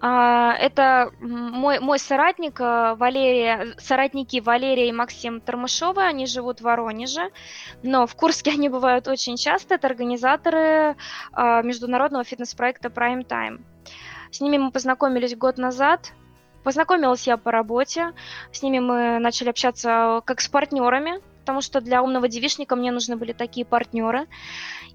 [0.00, 6.64] А, это мой, мой соратник э, Валерия, соратники Валерия и Максим Тормышовы, они живут в
[6.64, 7.30] Воронеже,
[7.82, 10.96] но в Курске они бывают очень часто, это организаторы
[11.32, 13.62] а, международного фитнес-проекта Prime Time.
[14.30, 16.12] С ними мы познакомились год назад,
[16.64, 18.12] Познакомилась я по работе,
[18.52, 23.16] с ними мы начали общаться как с партнерами, потому что для умного девишника мне нужны
[23.16, 24.28] были такие партнеры.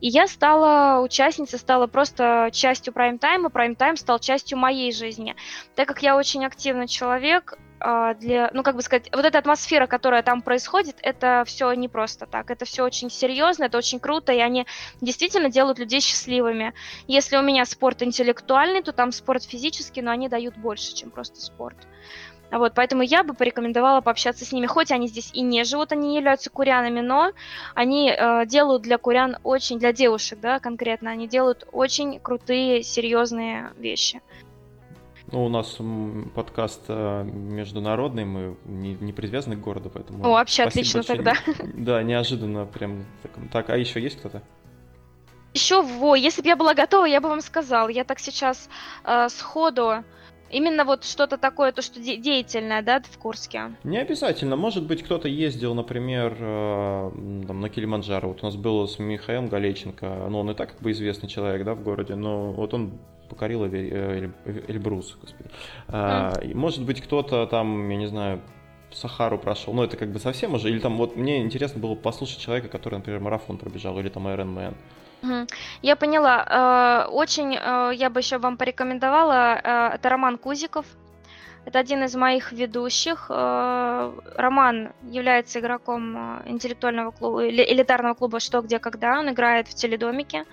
[0.01, 5.35] И я стала участницей, стала просто частью прайм-тайма, прайм-тайм стал частью моей жизни.
[5.75, 9.85] Так как я очень активный человек, а, для, ну, как бы сказать, вот эта атмосфера,
[9.85, 14.33] которая там происходит, это все не просто так, это все очень серьезно, это очень круто,
[14.33, 14.65] и они
[14.99, 16.73] действительно делают людей счастливыми.
[17.07, 21.39] Если у меня спорт интеллектуальный, то там спорт физический, но они дают больше, чем просто
[21.39, 21.77] спорт.
[22.51, 26.09] Вот, поэтому я бы порекомендовала пообщаться с ними, хоть они здесь и не живут, они
[26.09, 27.31] не являются курянами, но
[27.75, 33.71] они э, делают для курян очень, для девушек, да, конкретно, они делают очень крутые, серьезные
[33.77, 34.21] вещи.
[35.29, 35.77] Ну, у нас
[36.35, 40.23] подкаст э, международный, мы не, не привязаны к городу, поэтому...
[40.23, 41.17] О, вообще отлично большое.
[41.17, 41.33] тогда.
[41.73, 43.05] Да, неожиданно прям.
[43.51, 44.41] Так, а еще есть кто-то?
[45.53, 47.89] Еще, во, если бы я была готова, я бы вам сказал.
[47.89, 48.69] Я так сейчас
[49.03, 50.05] э, сходу
[50.49, 53.75] Именно вот что-то такое, то, что де- деятельное, да, в Курске?
[53.83, 54.55] Не обязательно.
[54.55, 57.11] Может быть, кто-то ездил, например, э,
[57.47, 58.29] там, на Килиманджаро.
[58.29, 60.27] Вот у нас было с Михаилом Галеченко.
[60.29, 62.93] Ну, он и так как бы известный человек, да, в городе, но вот он
[63.29, 64.31] покорил Эль-
[64.67, 65.49] Эльбрус, господи.
[65.89, 66.53] Mm.
[66.55, 68.41] может быть, кто-то там, я не знаю,
[68.91, 72.39] Сахару прошел, ну это как бы совсем уже, или там вот мне интересно было послушать
[72.39, 74.73] человека, который, например, марафон пробежал, или там Iron Man.
[75.81, 77.05] Я поняла.
[77.07, 79.59] Э, очень э, я бы еще вам порекомендовала.
[79.63, 80.85] Э, это Роман Кузиков.
[81.65, 83.29] Это один из моих ведущих.
[83.29, 89.19] Роман является игроком интеллектуального клуба, элитарного клуба «Что, где, когда».
[89.19, 90.45] Он играет в теледомике.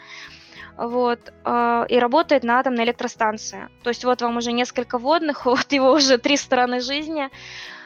[0.77, 3.69] Вот, и работает на атомной электростанции.
[3.85, 7.31] То есть вот вам уже несколько водных, вот его уже три стороны жизни.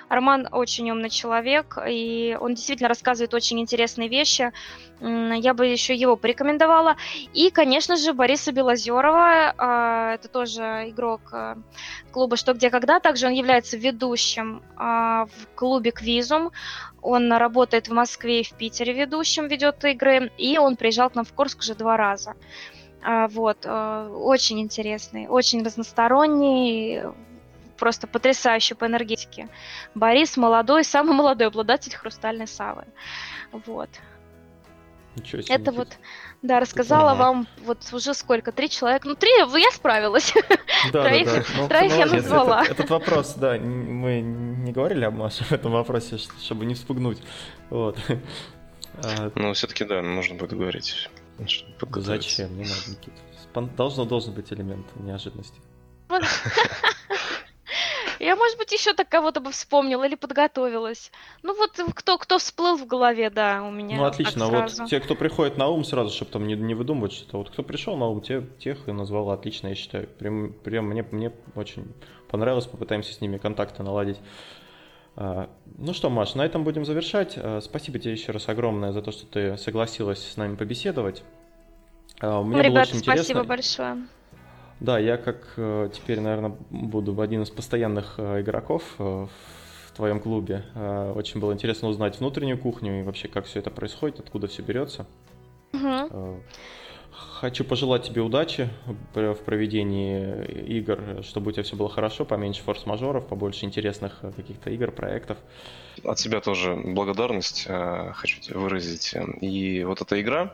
[0.08, 4.52] Роман очень умный человек, и он действительно рассказывает очень интересные вещи.
[5.00, 6.96] Я бы еще его порекомендовала.
[7.32, 11.56] И, конечно же, Бориса Белозерова, а, это тоже игрок а,
[12.10, 12.98] клуба «Что, где, когда».
[12.98, 16.50] Также он является ведущим а, в клубе «Квизум».
[17.00, 21.24] Он работает в Москве и в Питере ведущим, ведет игры, и он приезжал к нам
[21.24, 22.34] в Курск уже два раза.
[23.00, 27.02] А, вот, э, очень интересный, очень разносторонний,
[27.78, 29.48] просто потрясающий по энергетике.
[29.94, 32.84] Борис молодой, самый молодой обладатель хрустальной савы.
[33.52, 33.88] Вот.
[35.16, 35.54] Ничего себе.
[35.54, 35.88] Это вот,
[36.42, 37.18] да, рассказала ага.
[37.18, 39.08] вам вот уже сколько, три человека.
[39.08, 40.34] Ну, три, я справилась.
[40.92, 41.44] Да, троих, да, да.
[41.56, 42.62] Ну, троих я назвала.
[42.62, 47.18] Этот, этот вопрос, да, мы не говорили об Маше в этом вопросе, чтобы не вспугнуть.
[47.70, 47.98] Вот.
[49.00, 51.08] А, ну, все-таки, да, нужно будет говорить.
[51.38, 52.56] Зачем?
[52.56, 53.60] Не надо, Никита.
[53.76, 55.60] Должно, должен быть элемент неожиданности.
[58.18, 61.12] Я, может быть, еще так кого-то бы вспомнила или подготовилась.
[61.42, 63.96] Ну вот кто, кто всплыл в голове, да, у меня.
[63.96, 67.38] Ну отлично, вот те, кто приходит на ум сразу, чтобы там не, не выдумывать что-то.
[67.38, 70.06] Вот кто пришел на ум, те, тех и назвал отлично, я считаю.
[70.06, 71.92] Прям, прям мне, мне очень
[72.28, 74.18] понравилось, попытаемся с ними контакты наладить.
[75.16, 77.34] А, ну что, Маш, на этом будем завершать.
[77.36, 81.22] А, спасибо тебе еще раз огромное за то, что ты согласилась с нами побеседовать.
[82.20, 83.44] А, мне ну, ребята, очень спасибо интересно.
[83.44, 84.08] большое.
[84.80, 89.26] Да, я как э, теперь, наверное, буду один из постоянных э, игроков э,
[89.86, 90.64] в твоем клубе.
[91.16, 95.06] Очень было интересно узнать внутреннюю кухню и вообще, как все это происходит, откуда все берется.
[95.72, 96.40] Угу.
[97.10, 98.68] Хочу пожелать тебе удачи
[99.14, 100.44] в проведении
[100.78, 105.38] игр, чтобы у тебя все было хорошо, поменьше форс-мажоров, побольше интересных каких-то игр, проектов.
[106.04, 109.14] От себя тоже благодарность э, хочу выразить.
[109.40, 110.52] И вот эта игра,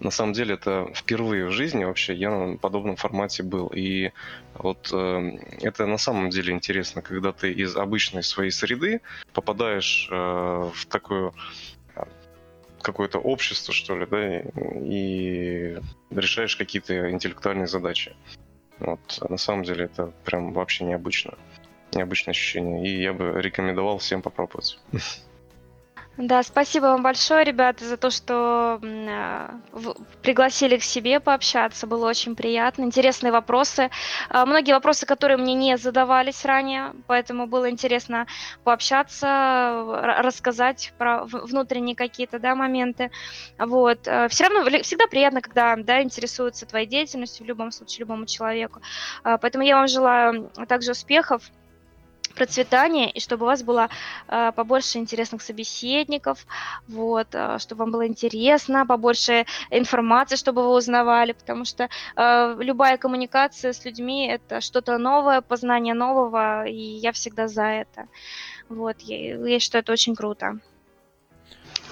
[0.00, 3.68] на самом деле, это впервые в жизни вообще я на подобном формате был.
[3.68, 4.12] И
[4.54, 9.00] вот э, это на самом деле интересно, когда ты из обычной своей среды
[9.32, 11.34] попадаешь э, в такую
[12.82, 15.78] какое-то общество, что ли, да, и
[16.10, 18.16] решаешь какие-то интеллектуальные задачи.
[18.80, 21.34] Вот, на самом деле это прям вообще необычно.
[21.94, 22.86] Необычное ощущение.
[22.86, 24.78] И я бы рекомендовал всем попробовать.
[26.18, 29.48] Да, спасибо вам большое, ребята, за то, что э,
[30.22, 31.86] пригласили к себе пообщаться.
[31.86, 32.82] Было очень приятно.
[32.82, 33.90] Интересные вопросы.
[34.28, 38.26] Э, многие вопросы, которые мне не задавались ранее, поэтому было интересно
[38.62, 39.84] пообщаться,
[40.22, 43.10] рассказать про внутренние какие-то да, моменты.
[43.58, 44.06] Вот.
[44.06, 48.82] Э, Все равно всегда приятно, когда да, интересуются твоей деятельностью в любом случае, любому человеку.
[49.24, 51.42] Э, поэтому я вам желаю также успехов
[52.34, 53.88] процветания, и чтобы у вас было
[54.28, 56.46] э, побольше интересных собеседников,
[56.88, 62.96] вот, э, чтобы вам было интересно, побольше информации, чтобы вы узнавали, потому что э, любая
[62.98, 68.08] коммуникация с людьми это что-то новое, познание нового, и я всегда за это.
[68.68, 70.60] Вот, я, я считаю, это очень круто.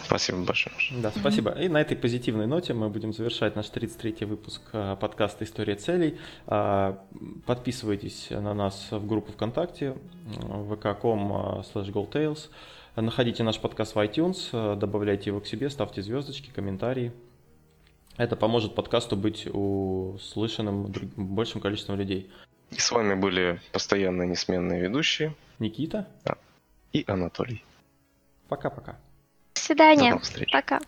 [0.05, 0.75] Спасибо большое.
[0.91, 1.51] Да, спасибо.
[1.53, 6.19] И на этой позитивной ноте мы будем завершать наш 33-й выпуск а, подкаста «История целей».
[6.47, 6.99] А,
[7.47, 9.97] подписывайтесь на нас в группу ВКонтакте
[10.27, 11.33] vk.com
[11.73, 12.49] slash goldtails.
[12.97, 17.13] Находите наш подкаст в iTunes, добавляйте его к себе, ставьте звездочки, комментарии.
[18.17, 22.31] Это поможет подкасту быть услышанным большим количеством людей.
[22.71, 26.09] И с вами были постоянные несменные ведущие Никита
[26.93, 27.65] и Анатолий.
[28.49, 28.99] Пока-пока.
[29.55, 30.21] До свидания.
[30.53, 30.81] Пока.